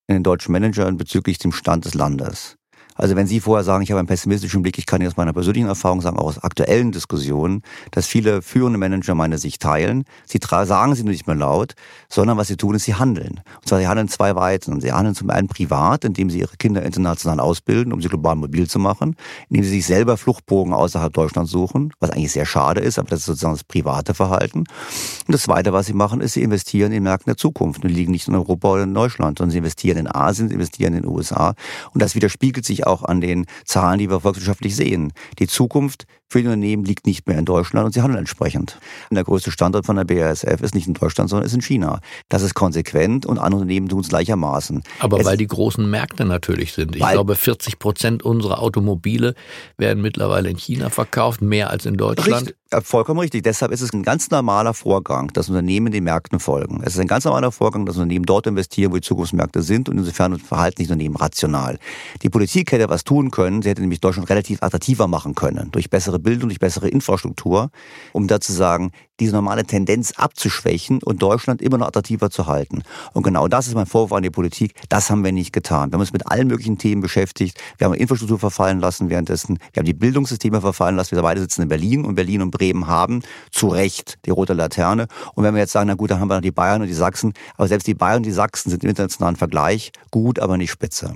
in 0.08 0.14
den 0.14 0.22
deutschen 0.24 0.52
Managern 0.52 0.96
bezüglich 0.96 1.38
dem 1.38 1.52
Stand 1.52 1.84
des 1.84 1.94
Landes. 1.94 2.56
Also 3.00 3.16
wenn 3.16 3.26
Sie 3.26 3.40
vorher 3.40 3.64
sagen, 3.64 3.82
ich 3.82 3.90
habe 3.90 3.98
einen 3.98 4.08
pessimistischen 4.08 4.60
Blick, 4.60 4.76
ich 4.76 4.84
kann 4.84 5.00
Ihnen 5.00 5.08
aus 5.08 5.16
meiner 5.16 5.32
persönlichen 5.32 5.68
Erfahrung 5.68 6.02
sagen, 6.02 6.18
auch 6.18 6.26
aus 6.26 6.38
aktuellen 6.38 6.92
Diskussionen, 6.92 7.62
dass 7.92 8.06
viele 8.06 8.42
führende 8.42 8.78
Manager 8.78 9.14
meine 9.14 9.38
Sicht 9.38 9.62
teilen. 9.62 10.04
Sie 10.26 10.38
sagen 10.40 10.94
sie 10.94 11.02
nur 11.02 11.12
nicht 11.12 11.26
mehr 11.26 11.36
laut, 11.36 11.72
sondern 12.10 12.36
was 12.36 12.48
sie 12.48 12.58
tun, 12.58 12.74
ist, 12.74 12.84
sie 12.84 12.94
handeln. 12.94 13.40
Und 13.56 13.68
zwar, 13.68 13.78
sie 13.78 13.88
handeln 13.88 14.08
zwei 14.08 14.36
Weiten. 14.36 14.82
Sie 14.82 14.92
handeln 14.92 15.14
zum 15.14 15.30
einen 15.30 15.48
privat, 15.48 16.04
indem 16.04 16.28
sie 16.28 16.40
ihre 16.40 16.58
Kinder 16.58 16.82
international 16.82 17.40
ausbilden, 17.40 17.94
um 17.94 18.02
sie 18.02 18.08
global 18.08 18.36
mobil 18.36 18.68
zu 18.68 18.78
machen, 18.78 19.16
indem 19.48 19.64
sie 19.64 19.70
sich 19.70 19.86
selber 19.86 20.18
Fluchtbogen 20.18 20.74
außerhalb 20.74 21.12
Deutschlands 21.12 21.50
suchen, 21.50 21.94
was 22.00 22.10
eigentlich 22.10 22.32
sehr 22.32 22.46
schade 22.46 22.82
ist, 22.82 22.98
aber 22.98 23.08
das 23.08 23.20
ist 23.20 23.26
sozusagen 23.26 23.54
das 23.54 23.64
private 23.64 24.12
Verhalten. 24.12 24.58
Und 24.60 25.32
das 25.32 25.42
Zweite, 25.44 25.72
was 25.72 25.86
sie 25.86 25.94
machen, 25.94 26.20
ist, 26.20 26.34
sie 26.34 26.42
investieren 26.42 26.92
in 26.92 27.02
Märkten 27.02 27.30
der 27.30 27.38
Zukunft 27.38 27.82
und 27.82 27.90
liegen 27.90 28.12
nicht 28.12 28.28
in 28.28 28.34
Europa 28.34 28.68
oder 28.68 28.82
in 28.82 28.92
Deutschland, 28.92 29.38
sondern 29.38 29.52
sie 29.52 29.58
investieren 29.58 29.96
in 29.96 30.06
Asien, 30.06 30.48
sie 30.48 30.54
investieren 30.54 30.92
in 30.92 31.02
den 31.02 31.10
USA. 31.10 31.54
Und 31.94 32.02
das 32.02 32.14
widerspiegelt 32.14 32.66
sich 32.66 32.86
auch 32.86 32.89
an 33.04 33.20
den 33.20 33.46
Zahlen, 33.64 33.98
die 33.98 34.10
wir 34.10 34.20
volkswirtschaftlich 34.20 34.76
sehen. 34.76 35.12
Die 35.38 35.46
Zukunft 35.46 36.06
für 36.30 36.40
die 36.40 36.46
Unternehmen 36.46 36.84
liegt 36.84 37.06
nicht 37.06 37.26
mehr 37.26 37.38
in 37.38 37.44
Deutschland 37.44 37.86
und 37.86 37.92
sie 37.92 38.02
handeln 38.02 38.20
entsprechend. 38.20 38.78
Und 39.10 39.16
der 39.16 39.24
größte 39.24 39.50
Standort 39.50 39.84
von 39.84 39.96
der 39.96 40.04
BASF 40.04 40.62
ist 40.62 40.76
nicht 40.76 40.86
in 40.86 40.94
Deutschland, 40.94 41.28
sondern 41.28 41.44
ist 41.44 41.54
in 41.54 41.60
China. 41.60 42.00
Das 42.28 42.42
ist 42.42 42.54
konsequent 42.54 43.26
und 43.26 43.38
andere 43.38 43.62
Unternehmen 43.62 43.88
tun 43.88 44.00
es 44.00 44.08
gleichermaßen. 44.10 44.82
Aber 45.00 45.18
es 45.18 45.26
weil 45.26 45.36
die 45.36 45.48
großen 45.48 45.90
Märkte 45.90 46.24
natürlich 46.24 46.72
sind. 46.72 46.94
Ich 46.94 47.02
glaube, 47.02 47.34
40 47.34 47.80
Prozent 47.80 48.22
unserer 48.22 48.62
Automobile 48.62 49.34
werden 49.76 50.00
mittlerweile 50.02 50.48
in 50.48 50.56
China 50.56 50.88
verkauft, 50.88 51.42
mehr 51.42 51.68
als 51.70 51.84
in 51.84 51.96
Deutschland. 51.96 52.54
Richtig, 52.70 52.86
vollkommen 52.86 53.18
richtig. 53.18 53.42
Deshalb 53.42 53.72
ist 53.72 53.80
es 53.80 53.92
ein 53.92 54.04
ganz 54.04 54.30
normaler 54.30 54.72
Vorgang, 54.72 55.32
dass 55.32 55.48
Unternehmen 55.48 55.90
den 55.90 56.04
Märkten 56.04 56.38
folgen. 56.38 56.80
Es 56.84 56.94
ist 56.94 57.00
ein 57.00 57.08
ganz 57.08 57.24
normaler 57.24 57.50
Vorgang, 57.50 57.86
dass 57.86 57.96
Unternehmen 57.96 58.24
dort 58.24 58.46
investieren, 58.46 58.92
wo 58.92 58.96
die 58.96 59.02
Zukunftsmärkte 59.02 59.62
sind 59.62 59.88
und 59.88 59.98
insofern 59.98 60.38
verhalten 60.38 60.76
sich 60.76 60.88
Unternehmen 60.88 61.16
rational. 61.16 61.80
Die 62.22 62.30
Politik 62.30 62.70
hätte 62.70 62.88
was 62.88 63.02
tun 63.02 63.32
können. 63.32 63.62
Sie 63.62 63.68
hätte 63.68 63.80
nämlich 63.80 64.00
Deutschland 64.00 64.30
relativ 64.30 64.62
attraktiver 64.62 65.08
machen 65.08 65.34
können 65.34 65.70
durch 65.72 65.90
bessere 65.90 66.19
Bildung, 66.20 66.48
durch 66.48 66.60
bessere 66.60 66.88
Infrastruktur, 66.88 67.70
um 68.12 68.28
da 68.28 68.40
zu 68.40 68.52
sagen, 68.52 68.92
diese 69.20 69.32
normale 69.32 69.64
Tendenz 69.64 70.12
abzuschwächen 70.16 71.02
und 71.02 71.22
Deutschland 71.22 71.60
immer 71.62 71.78
noch 71.78 71.88
attraktiver 71.88 72.30
zu 72.30 72.46
halten. 72.46 72.82
Und 73.12 73.22
genau 73.22 73.48
das 73.48 73.66
ist 73.66 73.74
mein 73.74 73.86
Vorwurf 73.86 74.12
an 74.12 74.22
die 74.22 74.30
Politik. 74.30 74.74
Das 74.88 75.10
haben 75.10 75.22
wir 75.22 75.32
nicht 75.32 75.52
getan. 75.52 75.90
Wir 75.90 75.94
haben 75.94 76.00
uns 76.00 76.12
mit 76.12 76.26
allen 76.26 76.48
möglichen 76.48 76.78
Themen 76.78 77.02
beschäftigt. 77.02 77.60
Wir 77.78 77.86
haben 77.86 77.94
Infrastruktur 77.94 78.38
verfallen 78.38 78.80
lassen 78.80 79.10
währenddessen. 79.10 79.58
Wir 79.72 79.80
haben 79.80 79.86
die 79.86 79.94
Bildungssysteme 79.94 80.60
verfallen 80.60 80.96
lassen. 80.96 81.16
Wir 81.16 81.22
beide 81.22 81.40
sitzen 81.40 81.62
in 81.62 81.68
Berlin 81.68 82.04
und 82.04 82.14
Berlin 82.14 82.42
und 82.42 82.50
Bremen 82.50 82.86
haben 82.86 83.22
zu 83.50 83.68
Recht 83.68 84.18
die 84.24 84.30
rote 84.30 84.54
Laterne. 84.54 85.06
Und 85.34 85.44
wenn 85.44 85.54
wir 85.54 85.60
jetzt 85.60 85.72
sagen, 85.72 85.88
na 85.88 85.94
gut, 85.94 86.10
dann 86.10 86.20
haben 86.20 86.28
wir 86.28 86.36
noch 86.36 86.42
die 86.42 86.50
Bayern 86.50 86.80
und 86.80 86.88
die 86.88 86.94
Sachsen. 86.94 87.34
Aber 87.56 87.68
selbst 87.68 87.86
die 87.86 87.94
Bayern 87.94 88.18
und 88.18 88.26
die 88.26 88.32
Sachsen 88.32 88.70
sind 88.70 88.82
im 88.84 88.90
internationalen 88.90 89.36
Vergleich 89.36 89.92
gut, 90.10 90.38
aber 90.38 90.56
nicht 90.56 90.70
spitze. 90.70 91.14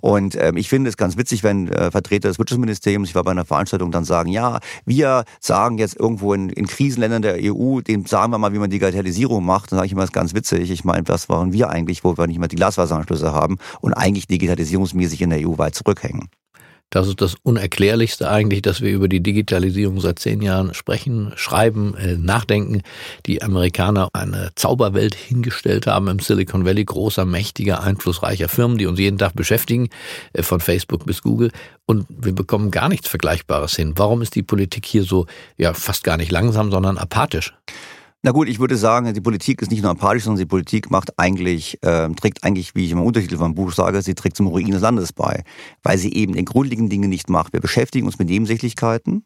Und 0.00 0.36
ähm, 0.40 0.56
ich 0.56 0.68
finde 0.68 0.88
es 0.88 0.96
ganz 0.96 1.16
witzig, 1.16 1.42
wenn 1.42 1.68
äh, 1.68 1.90
Vertreter 1.90 2.28
des 2.28 2.38
Wirtschaftsministeriums, 2.38 3.08
ich 3.08 3.14
war 3.14 3.24
bei 3.24 3.30
einer 3.30 3.44
Veranstaltung, 3.44 3.90
dann 3.90 4.04
sagen, 4.04 4.30
ja, 4.30 4.60
wir 4.84 5.24
sagen 5.40 5.78
jetzt 5.78 5.96
irgendwo 5.98 6.34
in, 6.34 6.48
in 6.50 6.66
Krisenländern 6.66 7.22
der 7.22 7.36
EU, 7.40 7.80
dem 7.80 8.06
sagen 8.06 8.32
wir 8.32 8.38
mal, 8.38 8.52
wie 8.52 8.58
man 8.58 8.70
Digitalisierung 8.70 9.44
macht. 9.44 9.72
Dann 9.72 9.78
sage 9.78 9.86
ich 9.86 9.92
immer, 9.92 10.02
das 10.02 10.10
ist 10.10 10.14
ganz 10.14 10.34
witzig. 10.34 10.70
Ich 10.70 10.84
meine, 10.84 11.06
was 11.08 11.28
waren 11.28 11.52
wir 11.52 11.70
eigentlich, 11.70 12.04
wo 12.04 12.16
wir 12.16 12.26
nicht 12.26 12.38
mehr 12.38 12.48
die 12.48 12.56
Glasfaseranschlüsse 12.56 13.32
haben 13.32 13.58
und 13.80 13.92
eigentlich 13.94 14.26
digitalisierungsmäßig 14.26 15.22
in 15.22 15.30
der 15.30 15.46
EU 15.46 15.58
weit 15.58 15.74
zurückhängen? 15.74 16.28
Das 16.90 17.06
ist 17.06 17.20
das 17.20 17.34
Unerklärlichste 17.42 18.30
eigentlich, 18.30 18.62
dass 18.62 18.80
wir 18.80 18.90
über 18.90 19.08
die 19.08 19.22
Digitalisierung 19.22 20.00
seit 20.00 20.18
zehn 20.18 20.40
Jahren 20.40 20.72
sprechen, 20.72 21.32
schreiben, 21.36 21.94
äh, 21.96 22.16
nachdenken. 22.16 22.82
Die 23.26 23.42
Amerikaner 23.42 24.08
eine 24.14 24.50
Zauberwelt 24.54 25.14
hingestellt 25.14 25.86
haben 25.86 26.08
im 26.08 26.18
Silicon 26.18 26.64
Valley, 26.64 26.84
großer, 26.84 27.26
mächtiger, 27.26 27.82
einflussreicher 27.82 28.48
Firmen, 28.48 28.78
die 28.78 28.86
uns 28.86 28.98
jeden 28.98 29.18
Tag 29.18 29.34
beschäftigen, 29.34 29.90
äh, 30.32 30.42
von 30.42 30.60
Facebook 30.60 31.04
bis 31.04 31.20
Google. 31.20 31.50
Und 31.84 32.06
wir 32.08 32.34
bekommen 32.34 32.70
gar 32.70 32.88
nichts 32.88 33.08
Vergleichbares 33.08 33.76
hin. 33.76 33.92
Warum 33.96 34.22
ist 34.22 34.34
die 34.34 34.42
Politik 34.42 34.86
hier 34.86 35.02
so, 35.02 35.26
ja, 35.58 35.74
fast 35.74 36.04
gar 36.04 36.16
nicht 36.16 36.32
langsam, 36.32 36.70
sondern 36.70 36.96
apathisch? 36.96 37.52
Na 38.24 38.32
gut, 38.32 38.48
ich 38.48 38.58
würde 38.58 38.76
sagen, 38.76 39.14
die 39.14 39.20
Politik 39.20 39.62
ist 39.62 39.70
nicht 39.70 39.82
nur 39.82 39.92
apathisch, 39.92 40.24
sondern 40.24 40.40
die 40.40 40.46
Politik 40.46 40.90
macht 40.90 41.16
eigentlich, 41.20 41.80
äh, 41.84 42.08
trägt 42.08 42.42
eigentlich, 42.42 42.74
wie 42.74 42.84
ich 42.84 42.90
im 42.90 43.00
Untertitel 43.00 43.36
vom 43.36 43.54
Buch 43.54 43.70
sage, 43.70 44.02
sie 44.02 44.16
trägt 44.16 44.36
zum 44.36 44.48
Ruin 44.48 44.72
des 44.72 44.82
Landes 44.82 45.12
bei, 45.12 45.44
weil 45.84 45.98
sie 45.98 46.12
eben 46.12 46.32
den 46.32 46.44
grundlegenden 46.44 46.90
Dinge 46.90 47.06
nicht 47.06 47.30
macht. 47.30 47.52
Wir 47.52 47.60
beschäftigen 47.60 48.06
uns 48.06 48.18
mit 48.18 48.28
Nebensächlichkeiten, 48.28 49.24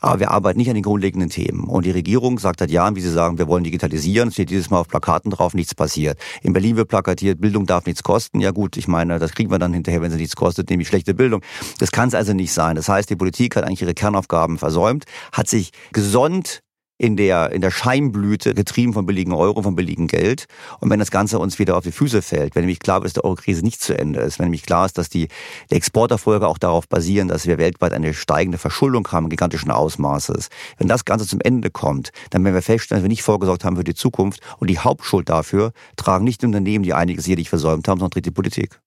aber 0.00 0.20
wir 0.20 0.30
arbeiten 0.30 0.58
nicht 0.58 0.70
an 0.70 0.74
den 0.74 0.82
grundlegenden 0.82 1.28
Themen. 1.28 1.64
Und 1.64 1.84
die 1.84 1.90
Regierung 1.90 2.38
sagt 2.38 2.60
seit 2.60 2.70
Jahren, 2.70 2.96
wie 2.96 3.02
sie 3.02 3.12
sagen, 3.12 3.36
wir 3.36 3.46
wollen 3.46 3.62
digitalisieren, 3.62 4.32
steht 4.32 4.48
dieses 4.48 4.70
Mal 4.70 4.78
auf 4.78 4.88
Plakaten 4.88 5.30
drauf, 5.30 5.52
nichts 5.52 5.74
passiert. 5.74 6.18
In 6.40 6.54
Berlin 6.54 6.76
wird 6.76 6.88
plakatiert, 6.88 7.42
Bildung 7.42 7.66
darf 7.66 7.84
nichts 7.84 8.02
kosten. 8.02 8.40
Ja 8.40 8.52
gut, 8.52 8.78
ich 8.78 8.88
meine, 8.88 9.18
das 9.18 9.32
kriegen 9.32 9.50
wir 9.50 9.58
dann 9.58 9.74
hinterher, 9.74 10.00
wenn 10.00 10.10
sie 10.10 10.16
nichts 10.16 10.34
kostet, 10.34 10.70
nämlich 10.70 10.88
schlechte 10.88 11.12
Bildung. 11.12 11.42
Das 11.78 11.92
kann 11.92 12.08
es 12.08 12.14
also 12.14 12.32
nicht 12.32 12.54
sein. 12.54 12.76
Das 12.76 12.88
heißt, 12.88 13.10
die 13.10 13.16
Politik 13.16 13.54
hat 13.56 13.64
eigentlich 13.64 13.82
ihre 13.82 13.92
Kernaufgaben 13.92 14.56
versäumt, 14.56 15.04
hat 15.30 15.46
sich 15.46 15.72
gesonnt 15.92 16.62
in 17.00 17.16
der, 17.16 17.50
in 17.52 17.62
der 17.62 17.70
Scheinblüte, 17.70 18.52
getrieben 18.52 18.92
von 18.92 19.06
billigen 19.06 19.32
Euro, 19.32 19.62
von 19.62 19.74
billigem 19.74 20.06
Geld. 20.06 20.44
Und 20.80 20.90
wenn 20.90 20.98
das 20.98 21.10
Ganze 21.10 21.38
uns 21.38 21.58
wieder 21.58 21.78
auf 21.78 21.82
die 21.82 21.92
Füße 21.92 22.20
fällt, 22.20 22.54
wenn 22.54 22.60
nämlich 22.60 22.78
klar 22.78 22.98
ist, 22.98 23.16
dass 23.16 23.22
die 23.22 23.24
Eurokrise 23.24 23.62
nicht 23.62 23.80
zu 23.80 23.98
Ende 23.98 24.20
ist, 24.20 24.38
wenn 24.38 24.44
nämlich 24.44 24.64
klar 24.64 24.84
ist, 24.84 24.98
dass 24.98 25.08
die, 25.08 25.28
die 25.70 25.76
Exporterfolge 25.76 26.46
auch 26.46 26.58
darauf 26.58 26.88
basieren, 26.88 27.28
dass 27.28 27.46
wir 27.46 27.56
weltweit 27.56 27.94
eine 27.94 28.12
steigende 28.12 28.58
Verschuldung 28.58 29.08
haben, 29.08 29.30
gigantischen 29.30 29.70
Ausmaßes. 29.70 30.50
Wenn 30.76 30.88
das 30.88 31.06
Ganze 31.06 31.26
zum 31.26 31.40
Ende 31.40 31.70
kommt, 31.70 32.10
dann 32.28 32.44
werden 32.44 32.54
wir 32.54 32.60
feststellen, 32.60 33.00
dass 33.00 33.04
wir 33.04 33.08
nicht 33.08 33.22
vorgesorgt 33.22 33.64
haben 33.64 33.76
für 33.76 33.84
die 33.84 33.94
Zukunft. 33.94 34.40
Und 34.58 34.68
die 34.68 34.78
Hauptschuld 34.78 35.30
dafür 35.30 35.72
tragen 35.96 36.24
nicht 36.24 36.42
die 36.42 36.46
Unternehmen, 36.46 36.84
die 36.84 36.92
einiges 36.92 37.24
hier 37.24 37.36
nicht 37.36 37.48
versäumt 37.48 37.88
haben, 37.88 37.98
sondern 37.98 38.20
die 38.20 38.30
Politik. 38.30 38.78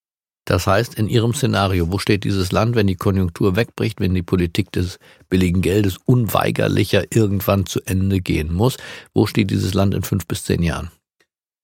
Das 0.46 0.68
heißt, 0.68 0.96
in 0.96 1.08
Ihrem 1.08 1.34
Szenario, 1.34 1.92
wo 1.92 2.00
steht 2.00 2.26
dieses 2.26 2.52
Land, 2.52 2.76
wenn 2.76 2.88
die 2.88 2.96
Konjunktur 2.96 3.56
wegbricht, 3.56 4.02
wenn 4.02 4.14
die 4.14 4.24
Politik 4.24 4.72
des 4.72 5.00
billigen 5.30 5.62
Geldes 5.62 5.98
unweigerlicher 6.06 7.04
irgendwann 7.14 7.66
zu 7.66 7.80
Ende 7.86 8.20
gehen 8.20 8.54
muss? 8.54 8.78
Wo 9.14 9.26
steht 9.26 9.52
dieses 9.52 9.74
Land 9.74 9.94
in 9.94 10.04
fünf 10.04 10.28
bis 10.28 10.44
zehn 10.44 10.62
Jahren? 10.62 10.92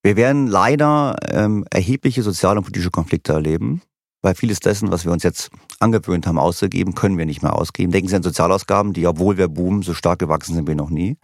Wir 0.01 0.15
werden 0.15 0.47
leider 0.47 1.17
ähm, 1.29 1.65
erhebliche 1.69 2.23
soziale 2.23 2.59
und 2.59 2.63
politische 2.63 2.89
Konflikte 2.89 3.33
erleben. 3.33 3.81
Weil 4.21 4.35
vieles 4.35 4.59
dessen, 4.59 4.91
was 4.91 5.05
wir 5.05 5.13
uns 5.13 5.23
jetzt 5.23 5.49
angewöhnt 5.79 6.27
haben 6.27 6.37
auszugeben, 6.37 6.93
können 6.93 7.17
wir 7.17 7.25
nicht 7.25 7.41
mehr 7.41 7.55
ausgeben. 7.55 7.93
Denken 7.93 8.09
Sie 8.09 8.15
an 8.17 8.23
Sozialausgaben, 8.23 8.91
die, 8.91 9.07
obwohl 9.07 9.37
wir 9.37 9.47
boomen, 9.47 9.81
so 9.81 9.93
stark 9.93 10.19
gewachsen 10.19 10.55
sind 10.55 10.67
wie 10.67 10.75
noch 10.75 10.89
nie. 10.89 11.15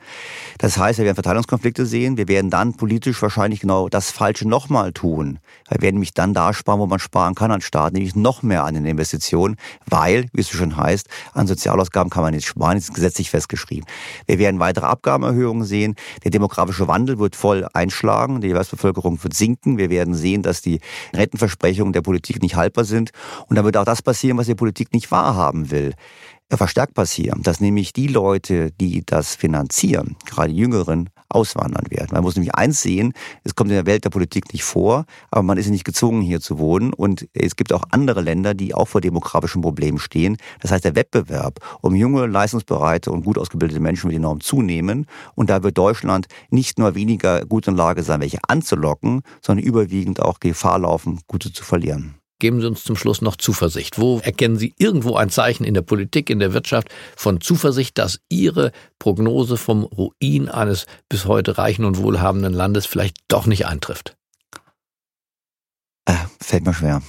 Das 0.60 0.78
heißt, 0.78 1.00
wir 1.00 1.06
werden 1.06 1.16
Verteilungskonflikte 1.16 1.86
sehen. 1.86 2.16
Wir 2.16 2.30
werden 2.30 2.50
dann 2.50 2.75
politisch 2.75 3.22
wahrscheinlich 3.22 3.60
genau 3.60 3.90
das 3.90 4.12
Falsche 4.12 4.48
nochmal 4.48 4.94
tun. 4.94 5.40
Wir 5.70 5.82
werden 5.82 5.96
nämlich 5.96 6.14
dann 6.14 6.34
da 6.34 6.54
sparen, 6.54 6.80
wo 6.80 6.86
man 6.86 7.00
sparen 7.00 7.36
kann 7.36 7.52
an 7.52 7.60
Staat, 7.60 7.92
nämlich 7.92 8.16
noch 8.16 8.44
mehr 8.44 8.64
an 8.64 8.75
den 8.75 8.86
Investitionen, 8.86 9.58
weil, 9.86 10.28
wie 10.32 10.40
es 10.40 10.48
so 10.48 10.58
schön 10.58 10.78
heißt, 10.78 11.10
an 11.34 11.48
Sozialausgaben 11.48 12.10
kann 12.10 12.24
man 12.24 12.34
nicht 12.34 12.48
sparen, 12.48 12.75
das 12.75 12.86
ist 12.86 12.94
gesetzlich 12.94 13.30
festgeschrieben. 13.30 13.86
Wir 14.25 14.40
werden 14.40 14.62
weitere 14.62 14.86
Abgabenerhöhungen 14.86 15.66
sehen. 15.66 15.96
Der 16.24 16.32
demografische 16.32 16.88
Wandel 16.88 17.20
wird 17.20 17.36
voll 17.36 17.68
einschlagen. 17.74 18.40
Die 18.40 18.52
Erwerbsbevölkerung 18.52 19.22
wird 19.22 19.34
sinken. 19.34 19.78
Wir 19.78 19.90
werden 19.90 20.14
sehen, 20.14 20.44
dass 20.44 20.62
die 20.62 20.80
Rentenversprechungen 21.14 21.92
der 21.92 22.02
Politik 22.02 22.42
nicht 22.42 22.56
haltbar 22.56 22.85
sind. 22.86 23.12
Und 23.48 23.56
dann 23.56 23.65
wird 23.65 23.77
auch 23.77 23.86
das 23.86 24.01
passieren, 24.01 24.38
was 24.38 24.48
die 24.48 24.56
Politik 24.56 24.94
nicht 24.94 25.12
wahrhaben 25.12 25.72
will. 25.72 25.94
Verstärkt 26.50 26.94
passieren, 26.94 27.42
dass 27.42 27.60
nämlich 27.60 27.92
die 27.92 28.08
Leute, 28.08 28.72
die 28.72 29.04
das 29.04 29.36
finanzieren, 29.36 30.15
gerade 30.25 30.54
die 30.54 30.60
Jüngeren, 30.60 31.10
auswandern 31.30 31.86
werden. 31.89 32.10
Man 32.12 32.24
muss 32.24 32.36
nämlich 32.36 32.56
eins 32.56 32.82
sehen, 32.82 33.13
es 33.44 33.56
kommt 33.56 33.70
in 33.70 33.75
der 33.75 33.86
Welt 33.86 34.06
der 34.06 34.10
Politik 34.10 34.54
nicht 34.54 34.63
vor, 34.63 35.06
aber 35.32 35.44
man 35.44 35.58
ist 35.58 35.70
nicht 35.70 35.84
gezwungen, 35.84 36.22
hier 36.22 36.39
zu 36.39 36.58
wohnen. 36.58 36.94
Und 36.94 37.27
es 37.34 37.56
gibt 37.56 37.74
auch 37.74 37.84
andere 37.92 38.22
Länder, 38.22 38.54
die 38.54 38.74
auch 38.74 38.88
vor 38.88 39.01
demografischen 39.01 39.62
Problemen 39.62 40.00
stehen. 40.00 40.38
Das 40.62 40.72
heißt, 40.72 40.86
der 40.86 40.96
Wettbewerb 40.96 41.60
um 41.82 41.96
junge, 41.96 42.25
leistungsbereite 42.27 43.12
und 43.12 43.25
gut 43.25 43.38
ausgebildete 43.38 43.80
Menschen 43.80 44.10
wird 44.10 44.18
enorm 44.18 44.39
zunehmen. 44.39 45.08
Und 45.36 45.50
da 45.50 45.63
wird 45.63 45.77
Deutschland 45.77 46.27
nicht 46.50 46.80
nur 46.80 46.96
weniger 46.96 47.46
gut 47.46 47.68
in 47.68 47.75
Lage 47.75 48.04
sein, 48.04 48.22
welche 48.22 48.39
anzulocken, 48.48 49.22
sondern 49.42 49.65
überwiegend 49.65 50.22
auch 50.22 50.39
Gefahr 50.39 50.80
laufen, 50.80 51.20
gute 51.27 51.51
zu 51.51 51.63
verlieren. 51.63 52.15
Geben 52.46 52.62
Sie 52.62 52.68
uns 52.68 52.84
zum 52.84 52.96
Schluss 52.96 53.24
noch 53.24 53.38
Zuversicht. 53.38 53.98
Wo 53.98 54.20
erkennen 54.20 54.56
Sie 54.56 54.75
irgendwo 54.78 55.16
ein 55.16 55.32
Zeichen 55.32 55.64
in 55.64 55.74
der 55.74 55.82
Politik, 55.82 56.30
in 56.30 56.38
der 56.38 56.54
Wirtschaft 56.54 56.90
von 57.16 57.42
Zuversicht, 57.42 57.98
dass 57.98 58.20
Ihre 58.30 58.72
Prognose 59.00 59.58
vom 59.58 59.82
Ruin 59.82 60.48
eines 60.48 60.86
bis 61.10 61.25
heute 61.25 61.58
reichen 61.58 61.86
und 61.86 61.98
wohlhabenden 61.98 62.54
Landes 62.54 62.86
vielleicht 62.86 63.18
doch 63.30 63.48
nicht 63.48 63.66
eintrifft? 63.66 64.16
Äh, 66.06 66.14
fällt 66.40 66.68
mir 66.68 66.75
schwer. 66.75 67.02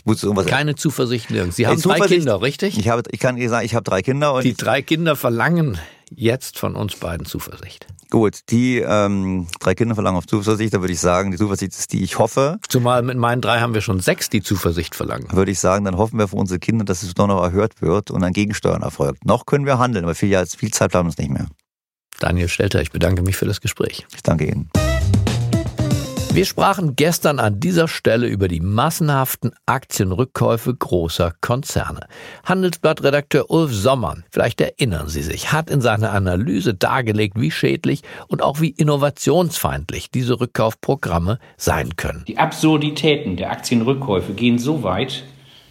Ich 0.00 0.06
muss 0.06 0.22
irgendwas 0.22 0.46
Keine 0.46 0.76
Zuversicht 0.76 1.30
nirgends. 1.30 1.56
Sie 1.56 1.66
haben 1.66 1.80
drei 1.80 2.00
Kinder, 2.00 2.40
richtig? 2.40 2.78
Ich, 2.78 2.88
habe, 2.88 3.02
ich 3.10 3.20
kann 3.20 3.36
Ihnen 3.36 3.50
sagen, 3.50 3.66
ich 3.66 3.74
habe 3.74 3.84
drei 3.84 4.00
Kinder. 4.00 4.32
Und 4.32 4.44
Die 4.44 4.54
drei 4.54 4.80
Kinder 4.80 5.14
verlangen 5.14 5.78
jetzt 6.10 6.58
von 6.58 6.74
uns 6.74 6.96
beiden 6.96 7.26
Zuversicht. 7.26 7.86
Gut, 8.08 8.40
die 8.48 8.78
ähm, 8.78 9.46
drei 9.60 9.74
Kinder 9.74 9.94
verlangen 9.94 10.16
auf 10.16 10.26
Zuversicht, 10.26 10.72
da 10.72 10.80
würde 10.80 10.94
ich 10.94 11.00
sagen, 11.00 11.32
die 11.32 11.36
Zuversicht 11.36 11.72
ist 11.72 11.92
die, 11.92 12.02
ich 12.02 12.18
hoffe. 12.18 12.58
Zumal 12.68 13.02
mit 13.02 13.18
meinen 13.18 13.42
drei 13.42 13.60
haben 13.60 13.74
wir 13.74 13.82
schon 13.82 14.00
sechs, 14.00 14.30
die 14.30 14.42
Zuversicht 14.42 14.94
verlangen. 14.94 15.28
Würde 15.32 15.52
ich 15.52 15.60
sagen, 15.60 15.84
dann 15.84 15.98
hoffen 15.98 16.18
wir 16.18 16.28
für 16.28 16.36
unsere 16.36 16.58
Kinder, 16.58 16.86
dass 16.86 17.02
es 17.02 17.12
doch 17.12 17.26
noch 17.26 17.42
erhört 17.42 17.82
wird 17.82 18.10
und 18.10 18.24
ein 18.24 18.32
Gegensteuern 18.32 18.82
erfolgt. 18.82 19.26
Noch 19.26 19.44
können 19.44 19.66
wir 19.66 19.78
handeln, 19.78 20.04
aber 20.04 20.14
viel, 20.14 20.44
viel 20.46 20.70
Zeit 20.70 20.92
bleibt 20.92 21.04
uns 21.04 21.18
nicht 21.18 21.30
mehr. 21.30 21.46
Daniel 22.18 22.48
Stelter, 22.48 22.80
ich 22.80 22.90
bedanke 22.90 23.22
mich 23.22 23.36
für 23.36 23.46
das 23.46 23.60
Gespräch. 23.60 24.06
Ich 24.14 24.22
danke 24.22 24.46
Ihnen. 24.46 24.70
Wir 26.32 26.44
sprachen 26.44 26.94
gestern 26.94 27.40
an 27.40 27.58
dieser 27.58 27.88
Stelle 27.88 28.28
über 28.28 28.46
die 28.46 28.60
massenhaften 28.60 29.50
Aktienrückkäufe 29.66 30.72
großer 30.72 31.34
Konzerne. 31.40 32.06
Handelsblattredakteur 32.44 33.50
Ulf 33.50 33.72
Sommern, 33.74 34.22
vielleicht 34.30 34.60
erinnern 34.60 35.08
Sie 35.08 35.22
sich, 35.22 35.50
hat 35.50 35.68
in 35.68 35.80
seiner 35.80 36.12
Analyse 36.12 36.72
dargelegt, 36.72 37.40
wie 37.40 37.50
schädlich 37.50 38.02
und 38.28 38.42
auch 38.42 38.60
wie 38.60 38.68
innovationsfeindlich 38.68 40.12
diese 40.12 40.38
Rückkaufprogramme 40.38 41.40
sein 41.56 41.96
können. 41.96 42.24
Die 42.28 42.38
Absurditäten 42.38 43.36
der 43.36 43.50
Aktienrückkäufe 43.50 44.32
gehen 44.32 44.60
so 44.60 44.84
weit, 44.84 45.24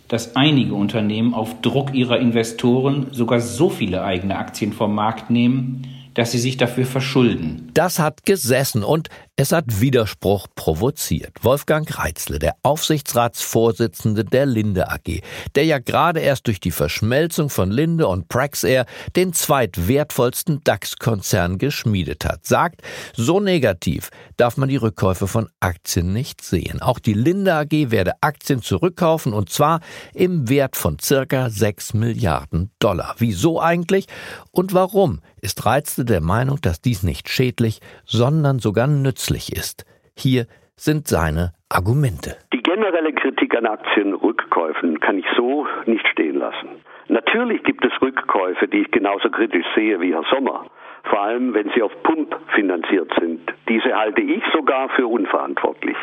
dass 0.10 0.36
einige 0.36 0.74
Unternehmen 0.74 1.34
auf 1.34 1.62
Druck 1.62 1.94
ihrer 1.94 2.20
Investoren 2.20 3.08
sogar 3.12 3.40
so 3.40 3.70
viele 3.70 4.04
eigene 4.04 4.38
Aktien 4.38 4.74
vom 4.74 4.94
Markt 4.94 5.30
nehmen, 5.30 5.88
dass 6.16 6.32
sie 6.32 6.40
sich 6.40 6.58
dafür 6.58 6.86
verschulden. 6.86 7.70
Das 7.74 7.98
hat 7.98 8.26
gesessen 8.26 8.84
und 8.84 9.08
es 9.40 9.54
hat 9.54 9.80
Widerspruch 9.80 10.48
provoziert. 10.54 11.32
Wolfgang 11.44 11.98
Reitzle, 11.98 12.40
der 12.40 12.58
Aufsichtsratsvorsitzende 12.62 14.26
der 14.26 14.46
Linde 14.46 14.92
AG, 14.92 15.22
der 15.56 15.64
ja 15.64 15.80
gerade 15.80 16.20
erst 16.20 16.48
durch 16.48 16.60
die 16.60 16.72
Verschmelzung 16.72 17.50
von 17.50 17.72
Linde 17.72 18.06
und 18.10 18.28
Praxair 18.28 18.86
den 19.16 19.32
zweitwertvollsten 19.32 20.62
DAX-Konzern 20.66 21.58
geschmiedet 21.58 22.26
hat, 22.26 22.46
sagt, 22.46 22.82
so 23.16 23.40
negativ 23.40 24.10
darf 24.36 24.58
man 24.58 24.68
die 24.68 24.76
Rückkäufe 24.76 25.26
von 25.26 25.48
Aktien 25.62 26.12
nicht 26.12 26.44
sehen. 26.44 26.82
Auch 26.82 27.00
die 27.00 27.14
Linde 27.14 27.54
AG 27.54 27.92
werde 27.92 28.16
Aktien 28.20 28.62
zurückkaufen 28.62 29.32
und 29.32 29.50
zwar 29.50 29.80
im 30.14 30.50
Wert 30.50 30.76
von 30.76 31.00
circa 31.00 31.50
6 31.50 31.94
Milliarden 31.94 32.72
Dollar. 32.80 33.16
Wieso 33.20 33.62
eigentlich 33.62 34.08
und 34.52 34.74
warum 34.74 35.22
ist 35.42 35.66
Reitzle 35.66 36.04
der 36.04 36.20
Meinung, 36.20 36.60
dass 36.60 36.82
dies 36.82 37.04
nicht 37.04 37.30
schädlich, 37.30 37.80
sondern 38.06 38.60
sogar 38.60 38.88
nützlich 38.88 39.29
ist. 39.38 39.86
Hier 40.18 40.46
sind 40.76 41.08
seine 41.08 41.54
Argumente. 41.70 42.38
Die 42.54 42.64
generelle 42.64 43.14
Kritik 43.14 43.56
an 43.56 43.66
Aktienrückkäufen 43.66 45.00
kann 45.00 45.20
ich 45.20 45.26
so 45.36 45.68
nicht 45.86 46.08
stehen 46.08 46.40
lassen. 46.40 46.70
Natürlich 47.08 47.64
gibt 47.64 47.86
es 47.86 47.92
Rückkäufe, 48.02 48.68
die 48.68 48.82
ich 48.82 48.92
genauso 48.92 49.30
kritisch 49.30 49.66
sehe 49.76 50.00
wie 50.00 50.14
Herr 50.14 50.26
Sommer, 50.32 50.66
vor 51.04 51.22
allem 51.22 51.54
wenn 51.54 51.70
sie 51.76 51.82
auf 51.82 51.92
Pump 52.04 52.36
finanziert 52.56 53.12
sind. 53.20 53.42
Diese 53.68 53.96
halte 53.96 54.22
ich 54.22 54.44
sogar 54.54 54.90
für 54.90 55.08
unverantwortlich. 55.08 55.98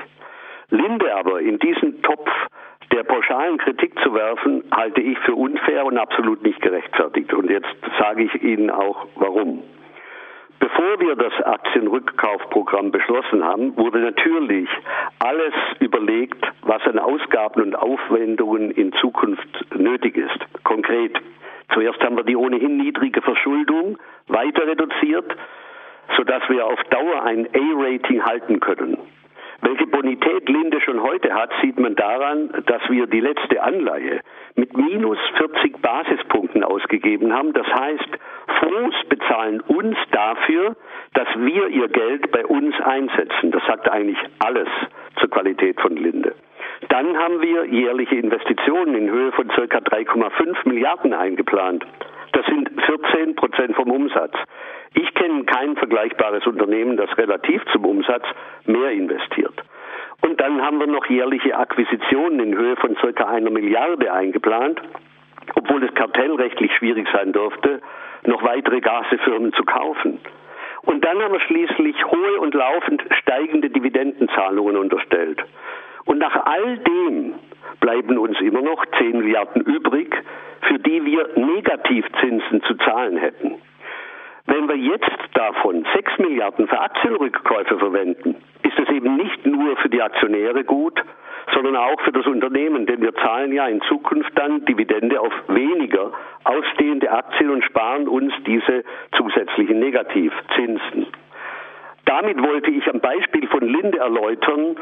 Linde 0.70 1.14
aber 1.14 1.40
in 1.40 1.58
diesen 1.58 2.02
Topf 2.02 2.28
der 2.92 3.04
pauschalen 3.04 3.58
Kritik 3.58 3.98
zu 4.02 4.14
werfen, 4.14 4.64
halte 4.70 5.00
ich 5.00 5.18
für 5.20 5.34
unfair 5.34 5.84
und 5.84 5.98
absolut 5.98 6.42
nicht 6.42 6.60
gerechtfertigt. 6.60 7.32
Und 7.32 7.50
jetzt 7.50 7.74
sage 7.98 8.24
ich 8.24 8.42
Ihnen 8.42 8.70
auch 8.70 9.06
warum. 9.16 9.62
Bevor 10.58 11.00
wir 11.00 11.16
das 11.16 11.32
Aktienrückkaufprogramm 11.42 12.90
beschlossen 12.90 13.44
haben, 13.44 13.76
wurde 13.76 13.98
natürlich 13.98 14.68
alles 15.18 15.54
überlegt, 15.80 16.42
was 16.62 16.82
an 16.82 16.98
Ausgaben 16.98 17.62
und 17.62 17.76
Aufwendungen 17.76 18.70
in 18.70 18.92
Zukunft 18.94 19.48
nötig 19.74 20.16
ist. 20.16 20.64
Konkret. 20.64 21.18
Zuerst 21.74 22.00
haben 22.00 22.16
wir 22.16 22.24
die 22.24 22.36
ohnehin 22.36 22.76
niedrige 22.76 23.20
Verschuldung 23.20 23.98
weiter 24.28 24.66
reduziert, 24.66 25.36
sodass 26.16 26.42
wir 26.48 26.64
auf 26.64 26.82
Dauer 26.90 27.22
ein 27.24 27.46
A-Rating 27.54 28.24
halten 28.24 28.60
können. 28.60 28.96
Welche 29.66 29.88
Bonität 29.88 30.48
Linde 30.48 30.80
schon 30.80 31.02
heute 31.02 31.34
hat, 31.34 31.50
sieht 31.60 31.76
man 31.76 31.96
daran, 31.96 32.50
dass 32.66 32.88
wir 32.88 33.08
die 33.08 33.18
letzte 33.18 33.60
Anleihe 33.60 34.20
mit 34.54 34.76
minus 34.76 35.18
40 35.38 35.82
Basispunkten 35.82 36.62
ausgegeben 36.62 37.32
haben. 37.32 37.52
Das 37.52 37.66
heißt, 37.66 38.08
Fonds 38.60 38.96
bezahlen 39.08 39.60
uns 39.62 39.96
dafür, 40.12 40.76
dass 41.14 41.26
wir 41.34 41.66
ihr 41.66 41.88
Geld 41.88 42.30
bei 42.30 42.46
uns 42.46 42.80
einsetzen. 42.80 43.50
Das 43.50 43.66
sagt 43.66 43.90
eigentlich 43.90 44.18
alles 44.38 44.68
zur 45.18 45.30
Qualität 45.30 45.80
von 45.80 45.96
Linde. 45.96 46.36
Dann 46.88 47.18
haben 47.18 47.42
wir 47.42 47.64
jährliche 47.64 48.14
Investitionen 48.14 48.94
in 48.94 49.10
Höhe 49.10 49.32
von 49.32 49.48
ca. 49.48 49.78
3,5 49.78 50.68
Milliarden 50.68 51.12
eingeplant. 51.12 51.84
Das 52.32 52.46
sind 52.46 52.70
14 52.82 53.34
Prozent 53.34 53.76
vom 53.76 53.90
Umsatz. 53.90 54.34
Ich 54.94 55.12
kenne 55.14 55.44
kein 55.44 55.76
vergleichbares 55.76 56.46
Unternehmen, 56.46 56.96
das 56.96 57.16
relativ 57.18 57.62
zum 57.72 57.84
Umsatz 57.84 58.24
mehr 58.64 58.90
investiert. 58.90 59.62
Und 60.22 60.40
dann 60.40 60.62
haben 60.62 60.78
wir 60.80 60.86
noch 60.86 61.06
jährliche 61.06 61.56
Akquisitionen 61.56 62.40
in 62.40 62.56
Höhe 62.56 62.76
von 62.76 62.96
circa 62.96 63.26
einer 63.26 63.50
Milliarde 63.50 64.12
eingeplant, 64.12 64.80
obwohl 65.54 65.84
es 65.84 65.94
kartellrechtlich 65.94 66.74
schwierig 66.76 67.06
sein 67.12 67.32
dürfte, 67.32 67.80
noch 68.24 68.42
weitere 68.42 68.80
Gasefirmen 68.80 69.52
zu 69.52 69.64
kaufen. 69.64 70.18
Und 70.82 71.04
dann 71.04 71.20
haben 71.20 71.32
wir 71.32 71.40
schließlich 71.40 72.04
hohe 72.06 72.40
und 72.40 72.54
laufend 72.54 73.02
steigende 73.20 73.70
Dividendenzahlungen 73.70 74.76
unterstellt. 74.76 75.42
Und 76.04 76.18
nach 76.18 76.46
all 76.46 76.78
dem 76.78 77.34
bleiben 77.80 78.18
uns 78.18 78.40
immer 78.40 78.62
noch 78.62 78.84
10 78.98 79.18
Milliarden 79.18 79.62
übrig, 79.62 80.14
für 80.62 80.78
die 80.78 81.04
wir 81.04 81.28
Negativzinsen 81.36 82.62
zu 82.62 82.74
zahlen 82.78 83.16
hätten. 83.16 83.56
Wenn 84.46 84.68
wir 84.68 84.76
jetzt 84.76 85.10
davon 85.34 85.84
6 85.94 86.18
Milliarden 86.18 86.68
für 86.68 86.80
Aktienrückkäufe 86.80 87.78
verwenden, 87.78 88.36
ist 88.62 88.78
es 88.78 88.88
eben 88.94 89.16
nicht 89.16 89.44
nur 89.44 89.76
für 89.78 89.88
die 89.88 90.00
Aktionäre 90.00 90.64
gut, 90.64 91.02
sondern 91.52 91.76
auch 91.76 92.00
für 92.02 92.12
das 92.12 92.26
Unternehmen, 92.26 92.86
denn 92.86 93.00
wir 93.00 93.14
zahlen 93.14 93.52
ja 93.52 93.66
in 93.66 93.80
Zukunft 93.82 94.30
dann 94.36 94.64
Dividende 94.64 95.20
auf 95.20 95.32
weniger 95.48 96.12
ausstehende 96.44 97.10
Aktien 97.10 97.50
und 97.50 97.64
sparen 97.64 98.08
uns 98.08 98.32
diese 98.46 98.84
zusätzlichen 99.16 99.78
Negativzinsen. 99.78 101.06
Damit 102.04 102.40
wollte 102.42 102.70
ich 102.70 102.88
am 102.88 103.00
Beispiel 103.00 103.46
von 103.48 103.66
Linde 103.66 103.98
erläutern, 103.98 104.76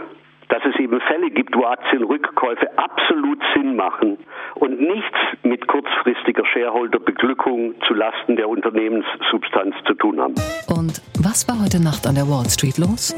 dass 0.49 0.63
es 0.65 0.79
eben 0.81 1.01
Fälle 1.01 1.31
gibt, 1.31 1.57
wo 1.57 1.65
Aktienrückkäufe 1.65 2.69
absolut 2.79 3.41
Sinn 3.55 3.77
machen 3.77 4.19
und 4.57 4.81
nichts 4.81 5.19
mit 5.43 5.67
kurzfristiger 5.67 6.45
Shareholderbeglückung 6.47 7.75
zu 7.87 7.95
Lasten 7.95 8.37
der 8.37 8.49
Unternehmenssubstanz 8.49 9.75
zu 9.87 9.95
tun 9.95 10.21
haben. 10.21 10.35
Und 10.69 11.03
was 11.21 11.47
war 11.49 11.61
heute 11.63 11.83
Nacht 11.83 12.07
an 12.07 12.15
der 12.15 12.29
Wall 12.29 12.49
Street 12.49 12.79
los? 12.79 13.15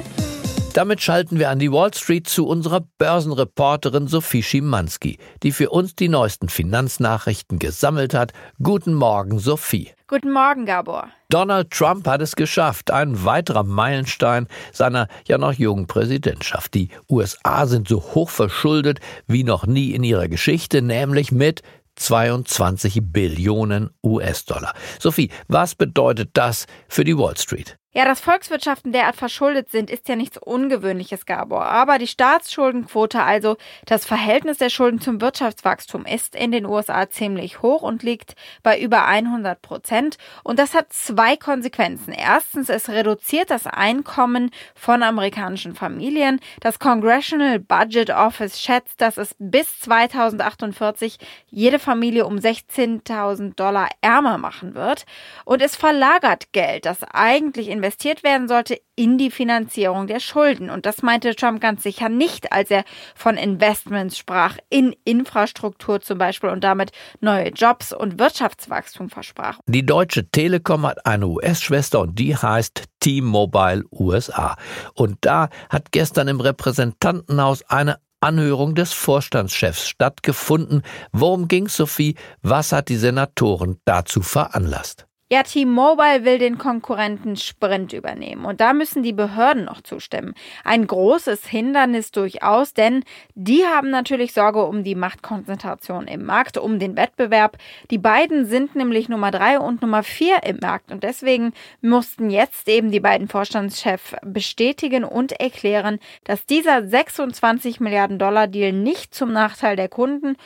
Damit 0.76 1.00
schalten 1.00 1.38
wir 1.38 1.48
an 1.48 1.58
die 1.58 1.72
Wall 1.72 1.94
Street 1.94 2.28
zu 2.28 2.46
unserer 2.46 2.82
Börsenreporterin 2.98 4.08
Sophie 4.08 4.42
Schimanski, 4.42 5.18
die 5.42 5.52
für 5.52 5.70
uns 5.70 5.96
die 5.96 6.10
neuesten 6.10 6.50
Finanznachrichten 6.50 7.58
gesammelt 7.58 8.12
hat. 8.12 8.34
Guten 8.62 8.92
Morgen, 8.92 9.38
Sophie. 9.38 9.92
Guten 10.06 10.32
Morgen, 10.32 10.66
Gabor. 10.66 11.08
Donald 11.28 11.72
Trump 11.72 12.06
hat 12.06 12.22
es 12.22 12.36
geschafft, 12.36 12.92
ein 12.92 13.24
weiterer 13.24 13.64
Meilenstein 13.64 14.46
seiner 14.72 15.08
ja 15.26 15.38
noch 15.38 15.54
jungen 15.54 15.88
Präsidentschaft. 15.88 16.74
Die 16.74 16.90
USA 17.10 17.66
sind 17.66 17.88
so 17.88 18.00
hoch 18.14 18.30
verschuldet 18.30 19.00
wie 19.26 19.42
noch 19.42 19.66
nie 19.66 19.90
in 19.90 20.04
ihrer 20.04 20.28
Geschichte, 20.28 20.82
nämlich 20.82 21.32
mit 21.32 21.62
22 21.96 23.00
Billionen 23.02 23.90
US-Dollar. 24.04 24.72
Sophie, 25.00 25.30
was 25.48 25.74
bedeutet 25.74 26.30
das 26.34 26.66
für 26.88 27.02
die 27.02 27.18
Wall 27.18 27.36
Street? 27.36 27.76
Ja, 27.96 28.04
dass 28.04 28.20
Volkswirtschaften 28.20 28.92
derart 28.92 29.16
verschuldet 29.16 29.70
sind, 29.70 29.88
ist 29.88 30.06
ja 30.06 30.16
nichts 30.16 30.36
Ungewöhnliches, 30.36 31.24
Gabor. 31.24 31.64
Aber 31.64 31.96
die 31.96 32.06
Staatsschuldenquote, 32.06 33.22
also 33.22 33.56
das 33.86 34.04
Verhältnis 34.04 34.58
der 34.58 34.68
Schulden 34.68 35.00
zum 35.00 35.22
Wirtschaftswachstum, 35.22 36.04
ist 36.04 36.36
in 36.36 36.52
den 36.52 36.66
USA 36.66 37.08
ziemlich 37.08 37.62
hoch 37.62 37.80
und 37.80 38.02
liegt 38.02 38.34
bei 38.62 38.78
über 38.78 39.06
100 39.06 39.62
Prozent. 39.62 40.18
Und 40.44 40.58
das 40.58 40.74
hat 40.74 40.92
zwei 40.92 41.38
Konsequenzen. 41.38 42.12
Erstens, 42.12 42.68
es 42.68 42.90
reduziert 42.90 43.48
das 43.48 43.66
Einkommen 43.66 44.50
von 44.74 45.02
amerikanischen 45.02 45.74
Familien. 45.74 46.40
Das 46.60 46.78
Congressional 46.78 47.60
Budget 47.60 48.10
Office 48.10 48.60
schätzt, 48.60 49.00
dass 49.00 49.16
es 49.16 49.34
bis 49.38 49.80
2048 49.80 51.16
jede 51.48 51.78
Familie 51.78 52.26
um 52.26 52.36
16.000 52.36 53.54
Dollar 53.54 53.88
ärmer 54.02 54.36
machen 54.36 54.74
wird. 54.74 55.06
Und 55.46 55.62
es 55.62 55.76
verlagert 55.76 56.52
Geld, 56.52 56.84
das 56.84 57.02
eigentlich 57.02 57.68
in 57.68 57.85
investiert 57.86 58.24
werden 58.24 58.48
sollte 58.48 58.80
in 58.96 59.16
die 59.16 59.30
Finanzierung 59.30 60.08
der 60.08 60.18
Schulden. 60.18 60.70
Und 60.70 60.86
das 60.86 61.02
meinte 61.02 61.36
Trump 61.36 61.60
ganz 61.60 61.84
sicher 61.84 62.08
nicht, 62.08 62.52
als 62.52 62.68
er 62.70 62.84
von 63.14 63.36
Investments 63.36 64.18
sprach, 64.18 64.56
in 64.70 64.94
Infrastruktur 65.04 66.00
zum 66.00 66.18
Beispiel 66.18 66.50
und 66.50 66.64
damit 66.64 66.90
neue 67.20 67.50
Jobs 67.50 67.92
und 67.92 68.18
Wirtschaftswachstum 68.18 69.08
versprach. 69.08 69.60
Die 69.68 69.86
Deutsche 69.86 70.28
Telekom 70.28 70.84
hat 70.84 71.06
eine 71.06 71.28
US-Schwester 71.28 72.00
und 72.00 72.18
die 72.18 72.36
heißt 72.36 72.86
T-Mobile 72.98 73.84
USA. 73.92 74.56
Und 74.94 75.18
da 75.20 75.48
hat 75.68 75.92
gestern 75.92 76.26
im 76.26 76.40
Repräsentantenhaus 76.40 77.62
eine 77.68 78.00
Anhörung 78.20 78.74
des 78.74 78.92
Vorstandschefs 78.92 79.86
stattgefunden. 79.86 80.82
Worum 81.12 81.46
ging 81.46 81.68
Sophie? 81.68 82.16
Was 82.42 82.72
hat 82.72 82.88
die 82.88 82.96
Senatoren 82.96 83.78
dazu 83.84 84.22
veranlasst? 84.22 85.06
Ja, 85.28 85.42
T-Mobile 85.42 86.24
will 86.24 86.38
den 86.38 86.56
Konkurrenten 86.56 87.34
Sprint 87.34 87.92
übernehmen 87.92 88.44
und 88.44 88.60
da 88.60 88.72
müssen 88.72 89.02
die 89.02 89.12
Behörden 89.12 89.64
noch 89.64 89.80
zustimmen. 89.80 90.34
Ein 90.62 90.86
großes 90.86 91.48
Hindernis 91.48 92.12
durchaus, 92.12 92.74
denn 92.74 93.02
die 93.34 93.64
haben 93.64 93.90
natürlich 93.90 94.32
Sorge 94.32 94.64
um 94.64 94.84
die 94.84 94.94
Machtkonzentration 94.94 96.06
im 96.06 96.24
Markt, 96.24 96.58
um 96.58 96.78
den 96.78 96.96
Wettbewerb. 96.96 97.58
Die 97.90 97.98
beiden 97.98 98.46
sind 98.46 98.76
nämlich 98.76 99.08
Nummer 99.08 99.32
drei 99.32 99.58
und 99.58 99.82
Nummer 99.82 100.04
vier 100.04 100.44
im 100.44 100.58
Markt 100.62 100.92
und 100.92 101.02
deswegen 101.02 101.52
mussten 101.80 102.30
jetzt 102.30 102.68
eben 102.68 102.92
die 102.92 103.00
beiden 103.00 103.26
Vorstandschefs 103.26 104.14
bestätigen 104.22 105.02
und 105.02 105.32
erklären, 105.32 105.98
dass 106.22 106.46
dieser 106.46 106.86
26 106.86 107.80
Milliarden 107.80 108.20
Dollar 108.20 108.46
Deal 108.46 108.72
nicht 108.72 109.12
zum 109.12 109.32
Nachteil 109.32 109.74
der 109.74 109.88
Kunden 109.88 110.36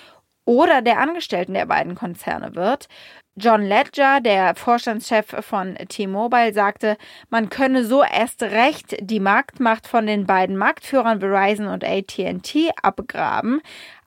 oder 0.46 0.82
der 0.82 0.98
Angestellten 0.98 1.54
der 1.54 1.66
beiden 1.66 1.94
Konzerne 1.94 2.54
wird. 2.54 2.88
John 3.36 3.62
Ledger, 3.62 4.20
der 4.20 4.54
Vorstandschef 4.54 5.26
von 5.40 5.76
T-Mobile, 5.76 6.52
sagte, 6.52 6.96
man 7.30 7.48
könne 7.48 7.84
so 7.84 8.02
erst 8.02 8.42
recht 8.42 8.96
die 9.00 9.20
Marktmacht 9.20 9.86
von 9.86 10.06
den 10.06 10.26
beiden 10.26 10.56
Marktführern 10.56 11.20
Verizon 11.20 11.68
und 11.68 11.84
AT&T 11.84 12.70
abgraben. 12.82 13.62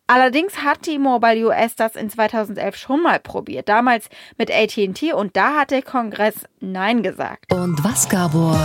Allerdings 0.08 0.58
hat 0.58 0.82
T-Mobile 0.84 1.48
US 1.48 1.76
das 1.76 1.96
in 1.96 2.10
2011 2.10 2.76
schon 2.76 3.02
mal 3.02 3.20
probiert, 3.20 3.70
damals 3.70 4.10
mit 4.38 4.52
AT&T 4.52 5.14
und 5.14 5.38
da 5.38 5.56
hat 5.56 5.72
der 5.72 5.82
Kongress 5.82 6.46
Nein 6.60 7.02
gesagt. 7.02 7.54
Und 7.54 7.82
was, 7.84 8.10
Gabor, 8.10 8.60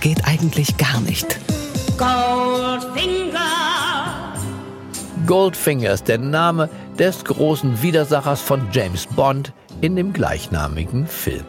geht 0.00 0.26
eigentlich 0.26 0.76
gar 0.78 1.00
nicht? 1.02 1.38
Goldfinger. 1.98 3.38
Goldfinger 5.26 5.92
ist 5.92 6.08
der 6.08 6.18
Name 6.18 6.70
des 6.98 7.22
großen 7.22 7.82
Widersachers 7.82 8.40
von 8.40 8.66
James 8.72 9.06
Bond, 9.06 9.52
in 9.80 9.96
dem 9.96 10.12
gleichnamigen 10.12 11.06
Film. 11.06 11.44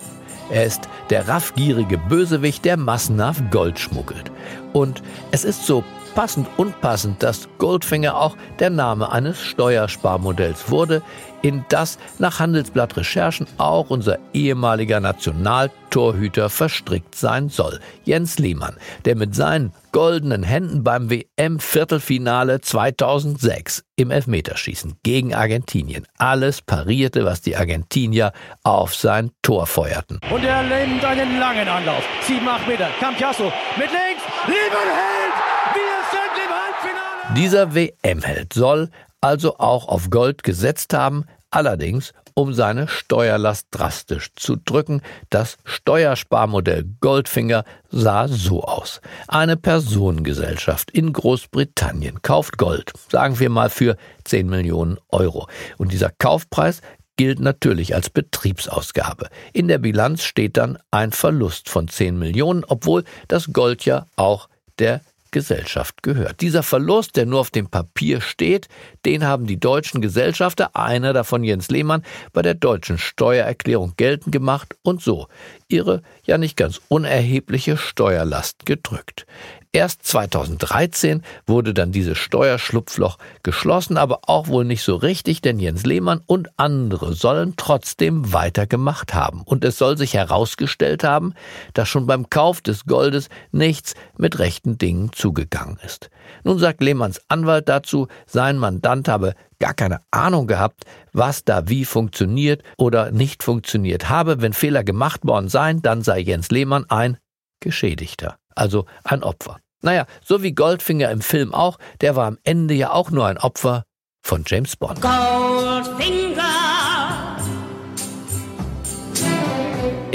Er 0.49 0.65
ist 0.65 0.89
der 1.09 1.27
raffgierige 1.27 1.97
Bösewicht, 1.97 2.65
der 2.65 2.77
massenhaft 2.77 3.51
Gold 3.51 3.79
schmuggelt. 3.79 4.31
Und 4.73 5.03
es 5.31 5.43
ist 5.43 5.65
so 5.65 5.83
passend 6.15 6.47
unpassend, 6.57 7.21
dass 7.21 7.47
Goldfinger 7.59 8.19
auch 8.19 8.35
der 8.57 8.71
Name 8.71 9.11
eines 9.11 9.39
Steuersparmodells 9.41 10.71
wurde, 10.71 11.01
in 11.41 11.65
das 11.69 11.97
nach 12.17 12.39
Handelsblatt-Recherchen 12.39 13.47
auch 13.57 13.89
unser 13.89 14.19
ehemaliger 14.33 14.99
Nationaltorhüter 14.99 16.49
verstrickt 16.49 17.15
sein 17.15 17.49
soll. 17.49 17.79
Jens 18.03 18.39
Lehmann, 18.39 18.75
der 19.05 19.15
mit 19.15 19.35
seinen 19.35 19.73
goldenen 19.91 20.43
Händen 20.43 20.83
beim 20.83 21.09
WM-Viertelfinale 21.09 22.61
2006 22.61 23.83
im 23.95 24.11
Elfmeterschießen 24.11 24.95
gegen 25.03 25.33
Argentinien 25.33 26.05
alles 26.17 26.61
parierte, 26.61 27.25
was 27.25 27.41
die 27.41 27.55
Argentinier 27.55 28.31
auf 28.63 28.95
sein 28.95 29.31
Tor 29.41 29.65
feuerten. 29.65 30.19
Und 30.29 30.43
er 30.43 30.63
nimmt 30.63 31.03
einen 31.03 31.39
langen 31.39 31.67
Anlauf. 31.67 32.03
7, 32.21 32.47
8 32.47 32.67
Meter. 32.67 32.89
Campiasso 32.99 33.51
mit 33.77 33.89
links. 33.89 34.23
Liebenheld! 34.45 35.33
Wir 35.73 35.99
sind 36.11 36.45
im 36.45 36.51
Halbfinale! 36.51 37.35
Dieser 37.35 37.75
WM-Held 37.75 38.53
soll 38.53 38.89
also 39.21 39.57
auch 39.57 39.87
auf 39.87 40.09
Gold 40.09 40.43
gesetzt 40.43 40.93
haben, 40.93 41.25
allerdings 41.51 42.13
um 42.39 42.53
seine 42.53 42.87
Steuerlast 42.87 43.67
drastisch 43.71 44.29
zu 44.35 44.55
drücken. 44.55 45.01
Das 45.29 45.57
Steuersparmodell 45.65 46.85
Goldfinger 47.01 47.65
sah 47.89 48.29
so 48.29 48.63
aus. 48.63 49.01
Eine 49.27 49.57
Personengesellschaft 49.57 50.89
in 50.91 51.11
Großbritannien 51.11 52.21
kauft 52.21 52.57
Gold, 52.57 52.93
sagen 53.11 53.39
wir 53.39 53.49
mal 53.49 53.69
für 53.69 53.97
10 54.23 54.47
Millionen 54.47 54.99
Euro. 55.09 55.47
Und 55.77 55.91
dieser 55.91 56.11
Kaufpreis 56.17 56.81
gilt 57.17 57.41
natürlich 57.41 57.93
als 57.93 58.09
Betriebsausgabe. 58.09 59.27
In 59.51 59.67
der 59.67 59.79
Bilanz 59.79 60.23
steht 60.23 60.55
dann 60.55 60.77
ein 60.91 61.11
Verlust 61.11 61.67
von 61.67 61.89
10 61.89 62.17
Millionen, 62.17 62.63
obwohl 62.63 63.03
das 63.27 63.51
Gold 63.51 63.83
ja 63.83 64.05
auch 64.15 64.47
der 64.79 65.01
Gesellschaft 65.31 66.03
gehört. 66.03 66.41
Dieser 66.41 66.63
Verlust, 66.63 67.15
der 67.15 67.25
nur 67.25 67.39
auf 67.39 67.51
dem 67.51 67.69
Papier 67.69 68.21
steht, 68.21 68.67
den 69.05 69.25
haben 69.25 69.45
die 69.45 69.59
deutschen 69.59 70.01
Gesellschafter, 70.01 70.75
einer 70.75 71.13
davon 71.13 71.43
Jens 71.43 71.69
Lehmann, 71.69 72.03
bei 72.33 72.41
der 72.41 72.53
deutschen 72.55 72.97
Steuererklärung 72.97 73.93
geltend 73.97 74.31
gemacht 74.31 74.75
und 74.83 75.01
so 75.01 75.27
ihre 75.69 76.01
ja 76.23 76.37
nicht 76.37 76.57
ganz 76.57 76.81
unerhebliche 76.89 77.77
Steuerlast 77.77 78.65
gedrückt. 78.65 79.25
Erst 79.71 80.03
2013 80.07 81.21
wurde 81.45 81.75
dann 81.75 81.91
dieses 81.91 82.17
Steuerschlupfloch 82.17 83.19
geschlossen, 83.43 83.97
aber 83.97 84.21
auch 84.23 84.47
wohl 84.47 84.65
nicht 84.65 84.81
so 84.81 84.95
richtig, 84.95 85.41
denn 85.41 85.59
Jens 85.59 85.85
Lehmann 85.85 86.23
und 86.25 86.49
andere 86.57 87.13
sollen 87.13 87.53
trotzdem 87.55 88.33
weitergemacht 88.33 89.13
haben. 89.13 89.43
Und 89.45 89.63
es 89.63 89.77
soll 89.77 89.95
sich 89.95 90.15
herausgestellt 90.15 91.03
haben, 91.03 91.35
dass 91.75 91.87
schon 91.87 92.07
beim 92.07 92.31
Kauf 92.31 92.61
des 92.61 92.85
Goldes 92.85 93.29
nichts 93.51 93.93
mit 94.17 94.39
rechten 94.39 94.79
Dingen 94.79 95.11
zugegangen 95.19 95.77
ist. 95.85 96.09
Nun 96.43 96.57
sagt 96.57 96.81
Lehmanns 96.81 97.21
Anwalt 97.27 97.69
dazu, 97.69 98.07
sein 98.25 98.57
Mandant 98.57 99.07
habe 99.07 99.35
gar 99.59 99.73
keine 99.73 100.01
Ahnung 100.11 100.47
gehabt, 100.47 100.85
was 101.13 101.43
da 101.43 101.67
wie 101.67 101.85
funktioniert 101.85 102.63
oder 102.77 103.11
nicht 103.11 103.43
funktioniert 103.43 104.09
habe. 104.09 104.41
Wenn 104.41 104.53
Fehler 104.53 104.83
gemacht 104.83 105.21
worden 105.25 105.49
seien, 105.49 105.81
dann 105.81 106.01
sei 106.01 106.19
Jens 106.19 106.49
Lehmann 106.49 106.85
ein 106.89 107.17
Geschädigter 107.59 108.39
also 108.59 108.85
ein 109.03 109.23
Opfer. 109.23 109.57
Naja, 109.81 110.05
so 110.23 110.43
wie 110.43 110.51
Goldfinger 110.51 111.09
im 111.09 111.21
Film 111.21 111.53
auch, 111.53 111.79
der 112.01 112.15
war 112.15 112.27
am 112.27 112.37
Ende 112.43 112.73
ja 112.73 112.91
auch 112.91 113.09
nur 113.11 113.25
ein 113.25 113.37
Opfer 113.37 113.85
von 114.21 114.43
James 114.45 114.75
Bond. 114.75 115.01
Goldfinger. 115.01 116.78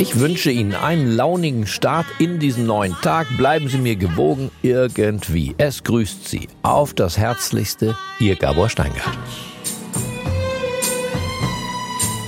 Ich 0.04 0.20
wünsche 0.20 0.50
Ihnen 0.50 0.74
einen 0.74 1.16
launigen 1.16 1.66
Start 1.66 2.04
in 2.18 2.38
diesen 2.38 2.66
neuen 2.66 2.94
Tag. 3.00 3.26
Bleiben 3.38 3.70
Sie 3.70 3.78
mir 3.78 3.96
gewogen 3.96 4.50
irgendwie. 4.60 5.54
Es 5.56 5.82
grüßt 5.82 6.28
Sie. 6.28 6.46
Auf 6.62 6.92
das 6.92 7.16
Herzlichste, 7.16 7.96
Ihr 8.20 8.36
Gabor 8.36 8.68
Steingart. 8.68 9.16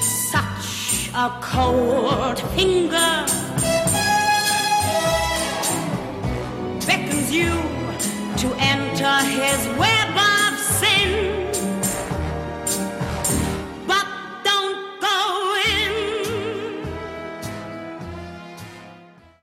Such 0.01 1.13
a 1.13 1.39
cold 1.43 2.43
finger 2.57 3.27
beckons 6.87 7.31
you 7.31 7.51
to 8.39 8.49
enter 8.59 9.19
his 9.27 9.69
web. 9.77 10.26